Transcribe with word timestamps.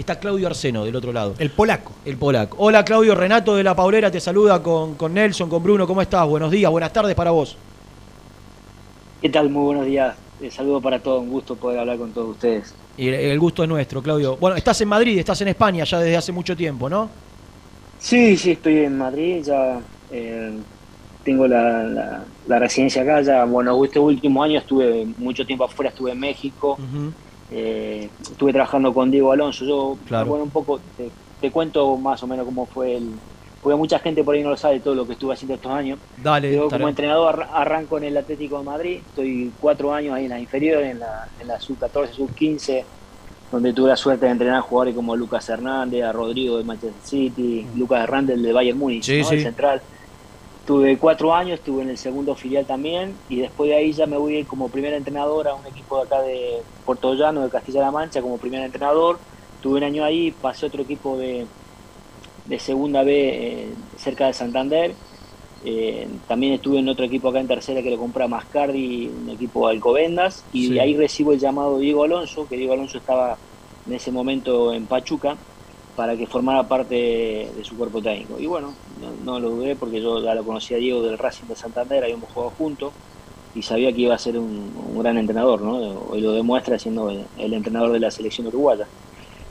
está 0.00 0.18
Claudio 0.18 0.46
Arseno 0.46 0.84
del 0.84 0.94
otro 0.94 1.12
lado. 1.12 1.34
El 1.38 1.50
polaco. 1.50 1.92
El 2.04 2.16
polaco. 2.16 2.56
Hola 2.60 2.84
Claudio, 2.84 3.14
Renato 3.14 3.56
de 3.56 3.64
la 3.64 3.74
Paulera 3.74 4.10
te 4.10 4.20
saluda 4.20 4.62
con, 4.62 4.94
con 4.94 5.12
Nelson, 5.12 5.50
con 5.50 5.62
Bruno, 5.62 5.86
¿cómo 5.86 6.00
estás? 6.00 6.26
Buenos 6.26 6.50
días, 6.52 6.70
buenas 6.70 6.92
tardes 6.92 7.14
para 7.14 7.32
vos. 7.32 7.56
¿Qué 9.20 9.28
tal? 9.28 9.50
Muy 9.50 9.64
buenos 9.64 9.86
días. 9.86 10.14
Un 10.40 10.50
saludo 10.52 10.80
para 10.80 11.00
todos, 11.00 11.20
un 11.20 11.30
gusto 11.30 11.56
poder 11.56 11.80
hablar 11.80 11.98
con 11.98 12.12
todos 12.12 12.30
ustedes. 12.30 12.72
Y 12.96 13.08
el, 13.08 13.38
gusto 13.40 13.64
es 13.64 13.68
nuestro, 13.68 14.00
Claudio. 14.00 14.36
Bueno, 14.36 14.56
estás 14.56 14.80
en 14.80 14.88
Madrid, 14.88 15.18
estás 15.18 15.40
en 15.40 15.48
España 15.48 15.82
ya 15.84 15.98
desde 15.98 16.16
hace 16.16 16.30
mucho 16.30 16.56
tiempo, 16.56 16.88
¿no? 16.88 17.10
Sí, 17.98 18.36
sí, 18.36 18.52
estoy 18.52 18.84
en 18.84 18.96
Madrid, 18.96 19.42
ya 19.44 19.80
eh, 20.12 20.52
tengo 21.24 21.48
la, 21.48 22.24
residencia 22.46 23.02
acá, 23.02 23.20
ya, 23.22 23.44
bueno, 23.44 23.84
este 23.84 23.98
último 23.98 24.42
año 24.44 24.60
estuve 24.60 25.06
mucho 25.16 25.44
tiempo 25.44 25.64
afuera, 25.64 25.90
estuve 25.90 26.12
en 26.12 26.20
México, 26.20 26.78
eh, 27.50 28.08
estuve 28.20 28.52
trabajando 28.52 28.92
con 28.92 29.10
Diego 29.10 29.32
Alonso, 29.32 29.64
yo, 29.64 29.96
bueno, 30.08 30.44
un 30.44 30.50
poco, 30.50 30.80
te, 31.40 31.50
cuento 31.50 31.96
más 31.96 32.22
o 32.22 32.26
menos 32.26 32.44
cómo 32.44 32.66
fue 32.66 32.96
el, 32.96 33.10
porque 33.62 33.76
mucha 33.76 33.98
gente 33.98 34.22
por 34.22 34.34
ahí 34.34 34.42
no 34.42 34.50
lo 34.50 34.56
sabe 34.56 34.80
todo 34.80 34.94
lo 34.94 35.06
que 35.06 35.14
estuve 35.14 35.34
haciendo 35.34 35.54
estos 35.54 35.72
años. 35.72 35.98
Dale, 36.22 36.54
Yo 36.54 36.68
como 36.68 36.88
entrenador 36.88 37.46
arranco 37.52 37.98
en 37.98 38.04
el 38.04 38.16
Atlético 38.16 38.58
de 38.58 38.64
Madrid, 38.64 39.00
estoy 39.08 39.52
cuatro 39.60 39.92
años 39.92 40.14
ahí 40.14 40.24
en 40.24 40.30
la 40.30 40.38
inferior, 40.38 40.82
en 40.82 41.00
la, 41.00 41.28
en 41.40 41.48
la 41.48 41.58
sub-14, 41.60 42.12
sub-15, 42.12 42.84
donde 43.50 43.72
tuve 43.72 43.88
la 43.88 43.96
suerte 43.96 44.26
de 44.26 44.32
entrenar 44.32 44.60
jugadores 44.60 44.94
como 44.94 45.16
Lucas 45.16 45.48
Hernández, 45.48 46.04
a 46.04 46.12
Rodrigo 46.12 46.58
de 46.58 46.64
Manchester 46.64 47.02
City, 47.02 47.66
mm. 47.74 47.78
Lucas 47.78 48.04
Hernández 48.04 48.40
de 48.40 48.52
Bayern 48.52 48.78
Múnich, 48.78 49.08
el 49.08 49.24
central. 49.24 49.80
Tuve 50.68 50.98
cuatro 50.98 51.34
años, 51.34 51.60
estuve 51.60 51.82
en 51.82 51.88
el 51.88 51.96
segundo 51.96 52.34
filial 52.34 52.66
también 52.66 53.14
y 53.30 53.36
después 53.36 53.70
de 53.70 53.76
ahí 53.76 53.90
ya 53.90 54.04
me 54.04 54.18
voy 54.18 54.44
como 54.44 54.68
primer 54.68 54.92
entrenador 54.92 55.48
a 55.48 55.54
un 55.54 55.66
equipo 55.66 55.96
de 55.96 56.02
acá 56.02 56.20
de 56.20 56.62
Puerto 56.84 57.14
Llano, 57.14 57.42
de 57.42 57.48
Castilla-La 57.48 57.90
Mancha, 57.90 58.20
como 58.20 58.36
primer 58.36 58.62
entrenador. 58.62 59.18
Tuve 59.62 59.78
un 59.78 59.84
año 59.84 60.04
ahí, 60.04 60.30
pasé 60.30 60.66
a 60.66 60.68
otro 60.68 60.82
equipo 60.82 61.16
de, 61.16 61.46
de 62.44 62.58
segunda 62.58 63.02
B 63.02 63.12
eh, 63.14 63.74
cerca 63.96 64.26
de 64.26 64.34
Santander. 64.34 64.94
Eh, 65.64 66.06
también 66.26 66.52
estuve 66.52 66.80
en 66.80 66.88
otro 66.90 67.06
equipo 67.06 67.30
acá 67.30 67.40
en 67.40 67.48
tercera 67.48 67.82
que 67.82 67.90
lo 67.90 67.96
compra 67.96 68.28
Mascardi, 68.28 69.08
un 69.08 69.30
equipo 69.30 69.68
de 69.68 69.74
Alcobendas, 69.74 70.44
y 70.52 70.68
de 70.68 70.82
ahí 70.82 70.94
recibo 70.94 71.32
el 71.32 71.38
llamado 71.38 71.78
Diego 71.78 72.04
Alonso, 72.04 72.46
que 72.46 72.58
Diego 72.58 72.74
Alonso 72.74 72.98
estaba 72.98 73.38
en 73.86 73.94
ese 73.94 74.12
momento 74.12 74.74
en 74.74 74.86
Pachuca, 74.86 75.38
para 75.98 76.16
que 76.16 76.28
formara 76.28 76.62
parte 76.62 76.94
de, 77.56 77.64
su 77.64 77.76
cuerpo 77.76 78.00
técnico. 78.00 78.38
Y 78.38 78.46
bueno, 78.46 78.72
no, 79.24 79.40
lo 79.40 79.50
dudé 79.50 79.74
porque 79.74 80.00
yo 80.00 80.22
ya 80.22 80.32
lo 80.32 80.44
conocía 80.44 80.76
a 80.76 80.80
Diego 80.80 81.02
del 81.02 81.18
Racing 81.18 81.46
de 81.48 81.56
Santander, 81.56 82.04
habíamos 82.04 82.30
jugado 82.30 82.52
juntos 82.56 82.92
y 83.52 83.62
sabía 83.62 83.92
que 83.92 84.02
iba 84.02 84.14
a 84.14 84.18
ser 84.18 84.38
un, 84.38 84.70
gran 84.96 85.18
entrenador, 85.18 85.60
¿no? 85.60 86.14
Y 86.14 86.20
lo 86.20 86.30
demuestra 86.34 86.78
siendo 86.78 87.10
el 87.10 87.52
entrenador 87.52 87.90
de 87.90 87.98
la 87.98 88.12
selección 88.12 88.46
uruguaya. 88.46 88.86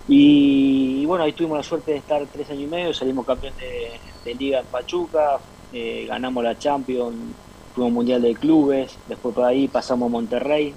Y, 0.08 1.06
bueno, 1.06 1.26
ahí 1.26 1.34
tuvimos 1.34 1.58
la 1.58 1.64
suerte 1.64 1.92
de 1.92 1.98
estar 1.98 2.26
tres 2.32 2.50
años 2.50 2.64
y 2.64 2.68
medio, 2.68 2.94
salimos 2.94 3.26
campeón 3.26 3.54
de, 3.60 4.34
Liga 4.34 4.62
en 4.62 4.68
Pachuca, 4.68 5.40
eh, 5.74 6.06
ganamos 6.08 6.46
la 6.46 6.58
Champions, 6.58 7.14
fuimos 7.76 7.92
Mundial 7.92 8.22
de 8.22 8.34
Clubes, 8.36 8.98
después 9.10 9.36
por 9.36 9.44
ahí 9.44 9.68
pasamos 9.68 10.08
a 10.08 10.12
Monterrey, 10.12 10.74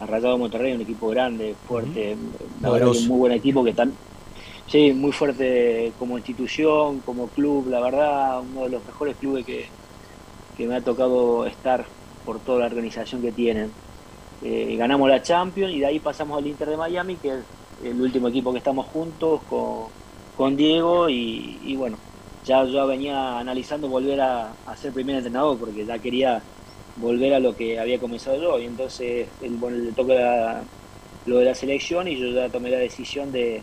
a 0.00 0.06
Rayado 0.06 0.36
Monterrey, 0.38 0.72
un 0.72 0.80
equipo 0.80 1.06
grande, 1.06 1.54
fuerte, 1.68 2.16
un 2.16 3.06
muy 3.06 3.18
buen 3.18 3.32
equipo 3.32 3.62
que 3.62 3.74
sí, 4.68 4.92
muy 4.92 5.12
fuerte 5.12 5.92
como 5.98 6.18
institución, 6.18 7.00
como 7.00 7.28
club, 7.28 7.68
la 7.68 7.80
verdad, 7.80 8.40
uno 8.40 8.64
de 8.64 8.70
los 8.70 8.84
mejores 8.84 9.16
clubes 9.16 9.44
que, 9.44 9.66
me 10.58 10.74
ha 10.74 10.80
tocado 10.80 11.46
estar 11.46 11.86
por 12.24 12.40
toda 12.40 12.60
la 12.60 12.66
organización 12.66 13.22
que 13.22 13.30
tienen. 13.30 13.70
Eh, 14.42 14.74
ganamos 14.76 15.08
la 15.08 15.22
Champions 15.22 15.72
y 15.72 15.78
de 15.78 15.86
ahí 15.86 16.00
pasamos 16.00 16.36
al 16.36 16.48
Inter 16.48 16.68
de 16.68 16.76
Miami, 16.76 17.14
que 17.16 17.28
es 17.28 17.44
el 17.84 18.00
último 18.00 18.28
equipo 18.28 18.50
que 18.50 18.58
estamos 18.58 18.86
juntos 18.86 19.40
con, 19.48 20.56
Diego 20.56 21.08
y, 21.08 21.74
bueno, 21.76 21.96
ya 22.44 22.64
yo 22.64 22.86
venía 22.86 23.38
analizando 23.38 23.88
volver 23.88 24.20
a, 24.20 24.52
ser 24.76 24.92
primer 24.92 25.16
entrenador 25.16 25.58
porque 25.58 25.84
ya 25.84 25.98
quería 25.98 26.42
volver 26.96 27.34
a 27.34 27.40
lo 27.40 27.56
que 27.56 27.78
había 27.78 27.98
comenzado 27.98 28.40
yo 28.40 28.58
y 28.60 28.66
entonces 28.66 29.28
el, 29.42 29.56
bueno, 29.56 29.78
le 29.78 29.92
toca 29.92 30.62
lo 31.26 31.38
de 31.38 31.44
la 31.44 31.54
selección 31.54 32.08
y 32.08 32.16
yo 32.16 32.28
ya 32.28 32.48
tomé 32.48 32.70
la 32.70 32.78
decisión 32.78 33.32
de, 33.32 33.62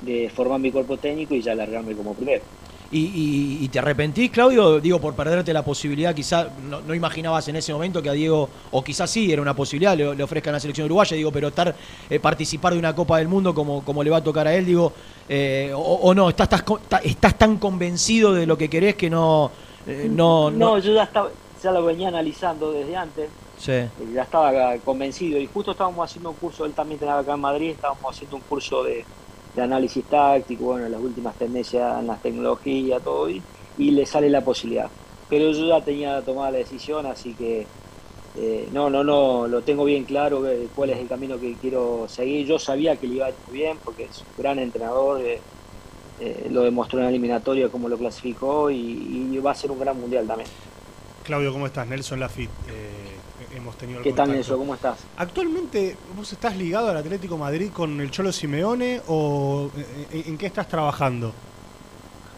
de 0.00 0.30
formar 0.34 0.60
mi 0.60 0.70
cuerpo 0.70 0.96
técnico 0.96 1.34
y 1.34 1.42
ya 1.42 1.54
largarme 1.54 1.94
como 1.94 2.14
primero. 2.14 2.42
¿Y, 2.90 3.68
te 3.68 3.78
arrepentís, 3.80 4.30
Claudio? 4.30 4.80
Digo, 4.80 5.00
por 5.00 5.14
perderte 5.14 5.52
la 5.52 5.64
posibilidad, 5.64 6.14
quizás 6.14 6.46
no, 6.62 6.94
imaginabas 6.94 7.48
en 7.48 7.56
ese 7.56 7.72
momento 7.72 8.00
que 8.00 8.08
a 8.08 8.12
Diego, 8.12 8.48
o 8.70 8.84
quizás 8.84 9.10
sí, 9.10 9.32
era 9.32 9.42
una 9.42 9.54
posibilidad, 9.54 9.96
le, 9.96 10.22
ofrezcan 10.22 10.54
a 10.54 10.56
la 10.56 10.60
selección 10.60 10.84
uruguaya, 10.86 11.16
digo, 11.16 11.32
pero 11.32 11.48
estar, 11.48 11.74
eh, 12.08 12.20
participar 12.20 12.74
de 12.74 12.78
una 12.78 12.94
Copa 12.94 13.18
del 13.18 13.28
Mundo 13.28 13.54
como, 13.54 13.84
como 13.84 14.04
le 14.04 14.10
va 14.10 14.18
a 14.18 14.24
tocar 14.24 14.46
a 14.46 14.54
él, 14.54 14.64
digo, 14.64 14.92
eh, 15.28 15.72
o, 15.74 16.14
no, 16.14 16.28
estás, 16.28 16.48
estás, 17.02 17.36
tan 17.36 17.56
convencido 17.56 18.32
de 18.32 18.46
lo 18.46 18.56
que 18.56 18.70
querés 18.70 18.94
que 18.94 19.10
no... 19.10 19.50
Eh, 19.86 20.08
no, 20.10 20.50
no, 20.50 20.78
yo 20.78 20.94
ya, 20.94 21.04
estaba, 21.04 21.30
ya 21.62 21.72
lo 21.72 21.84
venía 21.84 22.08
analizando 22.08 22.72
desde 22.72 22.96
antes. 22.96 23.28
Sí. 23.58 23.72
Ya 24.14 24.22
estaba 24.22 24.76
convencido 24.84 25.40
y 25.40 25.46
justo 25.46 25.72
estábamos 25.72 26.08
haciendo 26.08 26.30
un 26.30 26.36
curso, 26.36 26.64
él 26.64 26.72
también 26.72 27.00
tenía 27.00 27.18
acá 27.18 27.34
en 27.34 27.40
Madrid, 27.40 27.70
estábamos 27.70 28.14
haciendo 28.14 28.36
un 28.36 28.42
curso 28.42 28.84
de, 28.84 29.04
de 29.56 29.62
análisis 29.62 30.04
táctico, 30.04 30.64
bueno, 30.64 30.88
las 30.88 31.00
últimas 31.00 31.34
tendencias 31.36 31.98
en 31.98 32.06
las 32.06 32.20
tecnologías, 32.22 33.02
todo, 33.02 33.28
y, 33.30 33.42
le 33.78 34.06
sale 34.06 34.28
la 34.28 34.42
posibilidad. 34.42 34.88
Pero 35.28 35.50
yo 35.50 35.66
ya 35.66 35.80
tenía 35.82 36.22
tomada 36.22 36.52
la 36.52 36.58
decisión, 36.58 37.06
así 37.06 37.34
que 37.34 37.66
eh, 38.36 38.68
no, 38.72 38.90
no, 38.90 39.02
no, 39.02 39.48
lo 39.48 39.62
tengo 39.62 39.84
bien 39.84 40.04
claro 40.04 40.46
eh, 40.46 40.68
cuál 40.74 40.90
es 40.90 40.98
el 40.98 41.08
camino 41.08 41.40
que 41.40 41.54
quiero 41.54 42.06
seguir. 42.08 42.46
Yo 42.46 42.58
sabía 42.58 42.96
que 42.96 43.06
le 43.06 43.16
iba 43.16 43.26
a 43.26 43.30
ir 43.30 43.34
muy 43.48 43.58
bien 43.58 43.78
porque 43.82 44.04
es 44.04 44.20
un 44.20 44.42
gran 44.42 44.58
entrenador, 44.58 45.20
eh, 45.22 45.40
lo 46.50 46.62
demostró 46.62 46.98
en 46.98 47.04
la 47.04 47.10
eliminatoria 47.10 47.68
como 47.68 47.88
lo 47.88 47.98
clasificó 47.98 48.70
y, 48.70 48.76
y, 48.76 49.38
va 49.38 49.52
a 49.52 49.54
ser 49.54 49.70
un 49.70 49.80
gran 49.80 49.98
mundial 49.98 50.26
también. 50.26 50.48
Claudio, 51.24 51.52
¿cómo 51.52 51.66
estás? 51.66 51.86
Nelson 51.86 52.20
Lafitte 52.20 52.52
hemos 53.66 53.76
tenido 53.76 54.02
¿Qué 54.02 54.12
tal, 54.12 54.32
eso? 54.34 54.56
¿Cómo 54.56 54.74
estás? 54.74 54.98
Actualmente, 55.16 55.96
¿vos 56.16 56.32
estás 56.32 56.56
ligado 56.56 56.88
al 56.88 56.96
Atlético 56.96 57.36
Madrid 57.36 57.70
con 57.72 58.00
el 58.00 58.10
Cholo 58.10 58.32
Simeone 58.32 59.00
o 59.08 59.70
eh, 60.12 60.24
en 60.26 60.38
qué 60.38 60.46
estás 60.46 60.68
trabajando? 60.68 61.32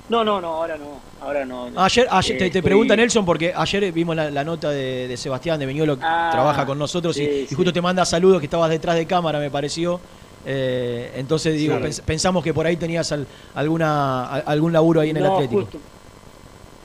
No, 0.09 0.25
no, 0.25 0.41
no, 0.41 0.49
ahora 0.49 0.79
no. 0.79 1.01
Ahora 1.21 1.45
no. 1.45 1.71
Ayer, 1.77 2.07
ayer 2.11 2.51
te, 2.51 2.63
pregunta 2.63 2.97
Nelson 2.97 3.27
porque 3.27 3.53
ayer 3.55 3.93
vimos 3.93 4.17
la, 4.17 4.43
nota 4.43 4.71
de, 4.71 5.15
Sebastián 5.19 5.61
de 5.61 5.67
Viñuelo 5.67 5.99
que 5.99 6.05
ah, 6.07 6.31
trabaja 6.33 6.65
con 6.65 6.79
nosotros 6.79 7.19
y, 7.19 7.47
justo 7.55 7.75
te 7.75 7.83
manda 7.83 8.07
saludos 8.07 8.41
que 8.41 8.47
estabas 8.47 8.71
detrás 8.71 8.97
de 8.97 9.07
cámara, 9.07 9.39
me 9.39 9.51
pareció. 9.51 10.01
Eh, 10.47 11.13
entonces 11.17 11.59
digo, 11.59 11.79
pensamos 12.07 12.43
que 12.43 12.55
por 12.55 12.65
ahí 12.65 12.79
tenías 12.79 13.15
alguna 13.55 14.25
algún 14.25 14.73
laburo 14.73 15.03
ahí 15.03 15.11
en 15.11 15.19
el 15.19 15.27
Atlético. 15.27 15.69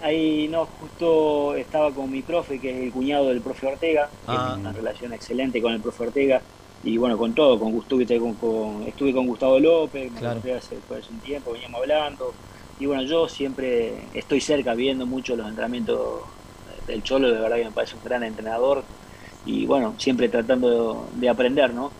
Ahí 0.04 0.50
no, 0.50 0.66
justo 0.66 1.56
estaba 1.56 1.90
con 1.92 2.12
mi 2.12 2.22
profe, 2.22 2.60
que 2.60 2.72
es 2.72 2.84
el 2.84 2.92
cuñado 2.92 3.30
del 3.30 3.40
profe 3.40 3.68
Ortega, 3.68 4.10
que 4.26 4.34
ah. 4.36 4.58
una 4.60 4.74
relación 4.74 5.14
excelente 5.14 5.62
con 5.62 5.72
el 5.72 5.80
profe 5.80 6.04
Ortega, 6.04 6.42
y 6.84 6.98
bueno, 6.98 7.18
con 7.18 7.34
todo, 7.34 7.58
con 7.58 7.74
estuve 7.78 8.06
con, 8.20 8.84
estuve 8.86 9.14
con 9.14 9.26
Gustavo 9.28 9.58
López, 9.60 10.12
me 10.12 10.20
claro. 10.20 10.40
hace, 10.40 10.56
hace 10.56 11.10
un 11.10 11.20
tiempo, 11.22 11.54
veníamos 11.54 11.80
hablando, 11.80 12.34
y 12.82 12.86
bueno, 12.86 13.04
yo 13.04 13.30
siempre 13.30 13.94
estoy 14.14 14.42
cerca 14.42 14.74
viendo 14.74 15.06
mucho 15.06 15.38
los 15.38 15.48
entrenamientos 15.48 16.24
del 16.86 17.02
Cholo, 17.02 17.30
de 17.32 17.40
verdad 17.40 17.56
que 17.56 17.64
me 17.64 17.72
parece 17.72 17.96
un 17.96 18.04
gran 18.04 18.24
entrenador, 18.24 18.84
y 19.46 19.66
bueno, 19.66 19.96
siempre 20.00 20.28
tratando 20.28 21.08
de, 21.14 21.22
de 21.22 21.30
aprender, 21.30 21.74
¿no? 21.74 21.92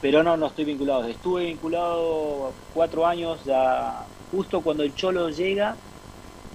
Pero 0.00 0.22
no, 0.22 0.36
no 0.36 0.46
estoy 0.46 0.64
vinculado, 0.64 1.08
estuve 1.08 1.46
vinculado 1.46 2.52
cuatro 2.72 3.04
años, 3.04 3.40
ya 3.44 4.06
justo 4.30 4.60
cuando 4.60 4.84
el 4.84 4.94
Cholo 4.94 5.28
llega, 5.30 5.74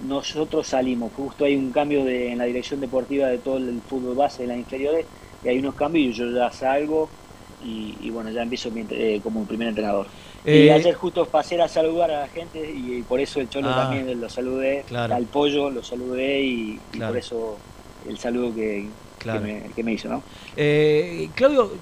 nosotros 0.02 0.66
salimos. 0.66 1.12
Justo 1.16 1.44
hay 1.44 1.56
un 1.56 1.70
cambio 1.70 2.04
de, 2.04 2.32
en 2.32 2.38
la 2.38 2.44
dirección 2.44 2.80
deportiva 2.80 3.28
de 3.28 3.38
todo 3.38 3.58
el 3.58 3.80
fútbol 3.88 4.16
base 4.16 4.42
de 4.42 4.48
las 4.48 4.58
inferiores 4.58 5.06
y 5.44 5.48
hay 5.48 5.58
unos 5.58 5.74
cambios 5.74 6.14
y 6.14 6.18
yo 6.18 6.30
ya 6.30 6.50
salgo 6.50 7.08
y, 7.66 8.10
bueno, 8.10 8.30
ya 8.30 8.42
empiezo 8.42 8.70
eh, 8.74 9.20
como 9.22 9.40
un 9.40 9.46
primer 9.46 9.68
entrenador. 9.68 10.06
y 10.44 10.50
eh, 10.50 10.72
ayer 10.72 10.94
justo 10.94 11.24
pasé 11.24 11.60
a 11.62 11.66
saludar 11.66 12.10
a 12.10 12.20
la 12.20 12.28
gente 12.28 12.60
y, 12.60 13.02
por 13.02 13.20
eso 13.20 13.40
el 13.40 13.48
Cholo 13.48 13.70
ah, 13.70 13.88
también 13.88 14.20
lo 14.20 14.28
saludé, 14.28 14.84
al 14.92 15.24
pollo 15.24 15.70
lo 15.70 15.82
saludé 15.82 16.42
y, 16.42 16.80
por 16.98 17.16
eso 17.16 17.56
el 18.06 18.18
saludo 18.18 18.54
que, 18.54 18.86
que, 19.18 19.82
me, 19.82 19.92
hizo. 19.94 20.08
¿no? 20.08 20.22
Eh, 20.56 21.30
Claudio, 21.34 21.72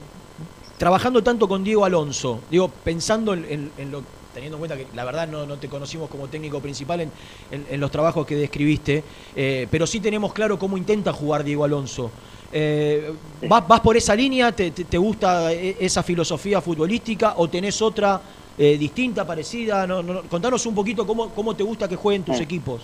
trabajando 0.78 1.20
tanto 1.24 1.48
con 1.48 1.64
Diego 1.64 1.84
Alonso, 1.84 2.42
digo, 2.48 2.68
pensando 2.68 3.34
en, 3.34 3.72
en 3.76 3.90
lo 3.90 4.04
teniendo 4.32 4.56
en 4.56 4.60
cuenta 4.60 4.76
que 4.76 4.86
la 4.94 5.04
verdad 5.04 5.28
no, 5.28 5.56
te 5.58 5.68
conocimos 5.68 6.08
como 6.08 6.28
técnico 6.28 6.60
principal 6.60 7.00
en, 7.50 7.80
los 7.80 7.90
trabajos 7.90 8.26
que 8.26 8.36
describiste, 8.36 9.04
eh, 9.36 9.66
pero 9.70 9.86
sí 9.86 10.00
tenemos 10.00 10.32
claro 10.32 10.58
cómo 10.58 10.76
intenta 10.76 11.12
jugar 11.12 11.44
Diego 11.44 11.64
Alonso. 11.64 12.10
Eh, 12.52 13.12
¿vas, 13.48 13.80
por 13.80 13.96
esa 13.96 14.14
línea? 14.14 14.52
¿Te, 14.52 14.98
gusta 14.98 15.52
e, 15.52 15.76
esa 15.80 16.02
filosofía 16.02 16.60
futbolística 16.60 17.34
o 17.36 17.48
tenés 17.48 17.80
otra 17.82 18.20
eh, 18.58 18.76
distinta, 18.78 19.26
parecida? 19.26 19.86
contanos 20.28 20.64
un 20.66 20.74
poquito 20.74 21.06
cómo, 21.06 21.30
cómo 21.30 21.54
te 21.54 21.62
gusta 21.62 21.88
que 21.88 21.96
jueguen 21.96 22.22
tus 22.22 22.40
equipos. 22.40 22.82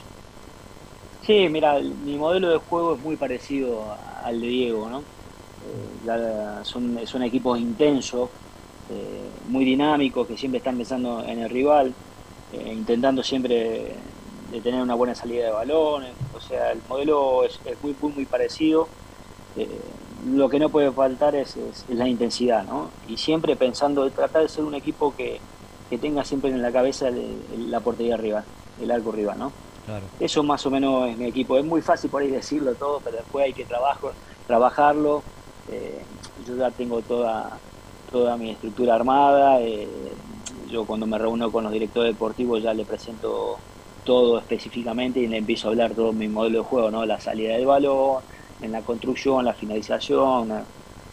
Sí, 1.26 1.46
mira, 1.50 1.78
mi 1.78 2.16
modelo 2.16 2.50
de 2.50 2.56
juego 2.56 2.94
es 2.94 3.00
muy 3.02 3.16
parecido 3.16 3.84
al 4.24 4.40
de 4.40 4.46
Diego, 4.46 4.88
¿no? 4.88 5.02
son, 6.62 6.98
son 7.04 7.22
equipos 7.22 7.58
intensos, 7.58 8.30
muy 9.48 9.64
dinámicos, 9.64 10.26
que 10.26 10.36
siempre 10.36 10.58
están 10.58 10.76
pensando 10.76 11.24
en 11.24 11.40
el 11.40 11.50
rival, 11.50 11.94
eh, 12.52 12.72
intentando 12.72 13.22
siempre 13.22 13.94
de 14.50 14.60
tener 14.62 14.80
una 14.82 14.94
buena 14.94 15.14
salida 15.14 15.46
de 15.46 15.52
balones. 15.52 16.12
O 16.34 16.40
sea, 16.40 16.72
el 16.72 16.80
modelo 16.88 17.44
es, 17.44 17.58
muy, 17.82 17.94
muy, 18.00 18.12
muy 18.12 18.24
parecido. 18.24 18.88
Eh, 19.56 19.68
lo 20.26 20.48
que 20.48 20.58
no 20.58 20.68
puede 20.68 20.90
faltar 20.90 21.34
es, 21.34 21.56
la 21.88 22.08
intensidad, 22.08 22.64
¿no? 22.64 22.90
Y 23.08 23.16
siempre 23.16 23.56
pensando, 23.56 24.08
tratar 24.10 24.42
de 24.42 24.48
ser 24.48 24.64
un 24.64 24.74
equipo 24.74 25.14
que, 25.16 25.40
tenga 26.00 26.22
siempre 26.22 26.50
en 26.50 26.60
la 26.60 26.70
cabeza 26.70 27.08
la 27.56 27.80
portería 27.80 28.14
arriba, 28.14 28.44
el 28.80 28.90
arco 28.90 29.10
arriba, 29.10 29.34
¿no? 29.34 29.52
Eso 30.20 30.42
más 30.42 30.66
o 30.66 30.70
menos 30.70 31.08
es 31.08 31.16
mi 31.16 31.24
equipo. 31.26 31.56
Es 31.56 31.64
muy 31.64 31.80
fácil 31.80 32.10
por 32.10 32.20
ahí 32.20 32.28
decirlo 32.30 32.74
todo, 32.74 33.00
pero 33.02 33.16
después 33.16 33.46
hay 33.46 33.52
que 33.54 33.64
trabajo, 33.64 34.12
trabajarlo. 34.46 35.22
Eh, 35.70 36.02
yo 36.46 36.56
ya 36.56 36.70
tengo 36.70 37.00
toda, 37.00 37.58
toda 38.10 38.36
mi 38.36 38.50
estructura 38.50 38.94
armada. 38.94 39.60
Eh, 39.60 39.88
yo 40.70 40.84
cuando 40.84 41.06
me 41.06 41.18
reúno 41.18 41.50
con 41.50 41.64
los 41.64 41.72
directores 41.72 42.12
deportivos 42.12 42.62
ya 42.62 42.74
le 42.74 42.84
presento 42.84 43.58
todo 44.04 44.38
específicamente 44.38 45.20
y 45.20 45.26
le 45.26 45.38
empiezo 45.38 45.68
a 45.68 45.70
hablar 45.70 45.92
todo 45.92 46.12
mi 46.12 46.28
modelo 46.28 46.58
de 46.58 46.64
juego, 46.64 46.90
¿no? 46.90 47.04
La 47.04 47.20
salida 47.20 47.54
del 47.54 47.66
balón, 47.66 48.22
en 48.62 48.72
la 48.72 48.82
construcción, 48.82 49.44
la 49.44 49.54
finalización, 49.54 50.64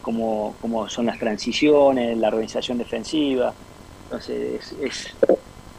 cómo, 0.01 0.55
cómo 0.61 0.87
son 0.89 1.07
las 1.07 1.19
transiciones, 1.19 2.17
la 2.17 2.29
organización 2.29 2.77
defensiva. 2.77 3.53
Entonces 4.05 4.73
es, 4.81 5.13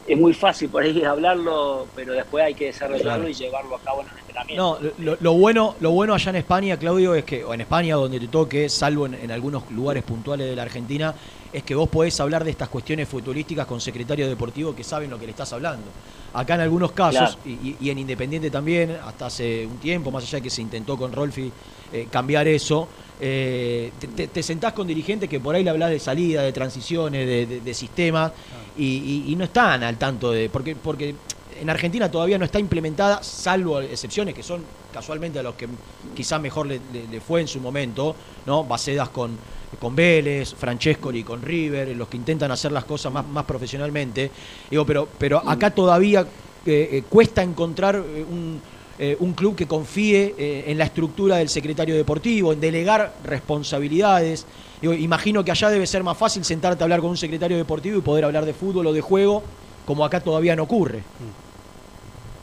es, 0.07 0.17
muy 0.17 0.33
fácil 0.33 0.69
por 0.69 0.83
ahí 0.83 1.03
hablarlo, 1.05 1.87
pero 1.95 2.13
después 2.13 2.43
hay 2.43 2.53
que 2.53 2.65
desarrollarlo 2.65 3.27
y 3.27 3.33
llevarlo 3.33 3.75
a 3.75 3.79
cabo 3.79 4.01
en 4.01 4.07
el 4.07 4.26
No, 4.55 4.77
lo, 4.97 5.33
bueno, 5.33 5.75
lo 5.79 5.91
bueno 5.91 6.13
allá 6.13 6.29
en 6.29 6.35
España, 6.37 6.77
Claudio, 6.77 7.15
es 7.15 7.23
que, 7.23 7.43
o 7.43 7.53
en 7.53 7.61
España 7.61 7.95
donde 7.95 8.19
te 8.19 8.27
toque, 8.27 8.69
salvo 8.69 9.05
en 9.07 9.31
algunos 9.31 9.69
lugares 9.71 10.03
puntuales 10.03 10.47
de 10.47 10.55
la 10.55 10.63
Argentina, 10.63 11.13
es 11.51 11.63
que 11.63 11.75
vos 11.75 11.89
podés 11.89 12.19
hablar 12.19 12.43
de 12.43 12.51
estas 12.51 12.69
cuestiones 12.69 13.07
futbolísticas 13.07 13.65
con 13.65 13.79
secretarios 13.79 14.29
deportivos 14.29 14.75
que 14.75 14.83
saben 14.83 15.09
lo 15.09 15.19
que 15.19 15.25
le 15.25 15.31
estás 15.31 15.51
hablando. 15.53 15.87
Acá 16.33 16.55
en 16.55 16.61
algunos 16.61 16.91
casos, 16.91 17.37
y, 17.45 17.89
en 17.89 17.97
Independiente 17.97 18.51
también, 18.51 18.97
hasta 19.03 19.27
hace 19.27 19.65
un 19.65 19.77
tiempo, 19.77 20.11
más 20.11 20.23
allá 20.23 20.37
de 20.37 20.43
que 20.43 20.49
se 20.49 20.61
intentó 20.61 20.97
con 20.97 21.11
Rolfi 21.11 21.51
eh, 21.91 22.07
cambiar 22.11 22.47
eso, 22.47 22.87
eh, 23.19 23.91
te, 24.31 24.43
sentás 24.43 24.73
con 24.73 24.85
dirigentes 24.85 25.29
que 25.29 25.39
por 25.39 25.55
ahí 25.55 25.63
le 25.63 25.69
hablas 25.69 25.89
de 25.89 25.99
salida, 25.99 26.43
de 26.43 26.51
transiciones, 26.51 27.25
de, 27.25 27.61
de, 27.61 27.73
sistemas, 27.73 28.31
y, 28.77 29.33
no 29.37 29.45
están 29.45 29.83
al 29.83 29.97
tanto 29.97 30.31
de. 30.31 30.49
Porque, 30.49 30.75
porque 30.75 31.15
en 31.61 31.69
Argentina 31.69 32.09
todavía 32.09 32.37
no 32.37 32.45
está 32.45 32.59
implementada, 32.59 33.23
salvo 33.23 33.81
excepciones 33.81 34.33
que 34.33 34.43
son 34.43 34.63
casualmente 34.93 35.39
a 35.39 35.43
los 35.43 35.55
que 35.55 35.67
quizás 36.15 36.41
mejor 36.41 36.67
le, 36.67 36.79
fue 37.21 37.41
en 37.41 37.47
su 37.47 37.59
momento, 37.59 38.15
¿no? 38.45 38.63
Bacedas 38.63 39.09
con, 39.09 39.37
con 39.79 39.95
Vélez, 39.95 40.53
Francescoli 40.55 41.23
con 41.23 41.41
River, 41.41 41.95
los 41.95 42.07
que 42.07 42.17
intentan 42.17 42.51
hacer 42.51 42.71
las 42.71 42.85
cosas 42.85 43.11
más, 43.11 43.25
más 43.27 43.45
profesionalmente. 43.45 44.31
Digo, 44.69 44.85
pero, 44.85 45.07
pero 45.17 45.47
acá 45.47 45.71
todavía 45.71 46.25
eh, 46.67 46.89
eh, 46.91 47.03
cuesta 47.07 47.41
encontrar 47.41 47.95
eh, 47.95 49.15
un, 49.19 49.33
club 49.33 49.55
que 49.55 49.67
confíe 49.67 50.33
en 50.69 50.77
la 50.77 50.83
estructura 50.83 51.37
del 51.37 51.47
secretario 51.47 51.95
deportivo, 51.95 52.51
en 52.51 52.59
delegar 52.59 53.13
responsabilidades. 53.23 54.45
Digo, 54.81 54.93
imagino 54.93 55.45
que 55.45 55.51
allá 55.51 55.69
debe 55.69 55.87
ser 55.87 56.03
más 56.03 56.17
fácil 56.17 56.43
sentarte 56.43 56.83
a 56.83 56.85
hablar 56.85 56.99
con 56.99 57.11
un 57.11 57.17
secretario 57.17 57.55
deportivo 57.55 57.99
y 57.99 58.01
poder 58.01 58.25
hablar 58.25 58.43
de 58.43 58.53
fútbol 58.53 58.87
o 58.87 58.93
de 58.93 59.01
juego, 59.01 59.43
como 59.85 60.03
acá 60.03 60.19
todavía 60.19 60.55
no 60.55 60.63
ocurre. 60.63 61.03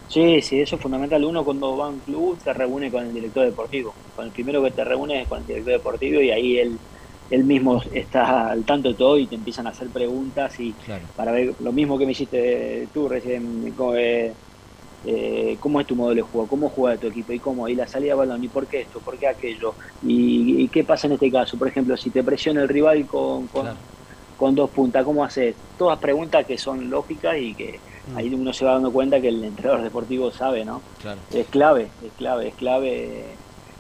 Sí, 0.07 0.41
sí, 0.43 0.61
eso 0.61 0.77
es 0.77 0.83
fundamental. 0.83 1.25
Uno 1.25 1.45
cuando 1.45 1.77
va 1.77 1.87
a 1.87 1.89
un 1.89 2.01
club 2.01 2.39
se 2.43 2.53
reúne 2.53 2.91
con 2.91 3.05
el 3.05 3.13
director 3.13 3.45
deportivo. 3.45 3.95
Con 4.15 4.27
el 4.27 4.33
primero 4.33 4.63
que 4.63 4.71
te 4.71 4.85
reúne 4.85 5.23
es 5.23 5.29
con 5.29 5.41
el 5.41 5.47
director 5.47 5.73
deportivo 5.73 6.21
y 6.21 6.31
ahí 6.31 6.59
él, 6.59 6.79
él 7.31 7.45
mismo 7.45 7.83
está 7.93 8.51
al 8.51 8.65
tanto 8.65 8.91
de 8.91 8.95
todo 8.95 9.19
y 9.19 9.27
te 9.27 9.35
empiezan 9.35 9.67
a 9.67 9.71
hacer 9.71 9.89
preguntas 9.89 10.59
y 10.61 10.75
para 11.17 11.33
ver 11.33 11.55
lo 11.61 11.73
mismo 11.73 11.99
que 11.99 12.07
me 12.07 12.13
hiciste 12.13 12.89
tú 12.93 13.09
recién, 13.09 13.75
eh, 13.97 14.33
eh, 15.07 15.57
cómo 15.59 15.81
es 15.81 15.87
tu 15.87 15.97
modelo 15.97 16.23
de 16.23 16.31
juego, 16.31 16.49
cómo 16.49 16.69
juega 16.71 16.99
tu 16.99 17.09
equipo 17.09 17.33
y 17.33 17.41
cómo, 17.41 17.69
y 17.69 17.75
la 17.75 17.87
salida 17.87 18.13
de 18.13 18.19
balón, 18.19 18.45
y 18.45 18.49
por 18.49 18.67
qué 18.67 18.83
esto, 18.83 19.01
por 19.01 19.19
qué 19.19 19.27
aquello, 19.27 19.75
y, 20.03 20.69
qué 20.69 20.85
pasa 20.85 21.07
en 21.07 21.15
este 21.15 21.31
caso. 21.31 21.59
Por 21.59 21.69
ejemplo, 21.69 21.97
si 21.97 22.11
te 22.11 22.23
presiona 22.23 22.63
el 22.63 22.69
rival 22.69 23.07
con, 23.07 23.49
con 24.37 24.55
dos 24.55 24.71
puntas, 24.71 25.05
¿cómo 25.05 25.25
haces? 25.25 25.57
Todas 25.77 25.99
preguntas 25.99 26.47
que 26.47 26.57
son 26.57 26.89
lógicas 26.89 27.37
y 27.39 27.55
que. 27.55 27.81
Ahí 28.17 28.33
uno 28.35 28.53
se 28.53 28.65
va 28.65 28.73
dando 28.73 28.93
cuenta 28.93 29.21
que 29.21 29.29
el 29.29 29.43
entrenador 29.43 29.83
deportivo 29.83 30.31
sabe, 30.31 30.65
¿no? 30.65 30.83
Es 31.33 31.47
clave, 31.49 31.89
es 32.05 32.13
clave, 32.17 32.49
es 32.49 32.55
clave 32.55 33.25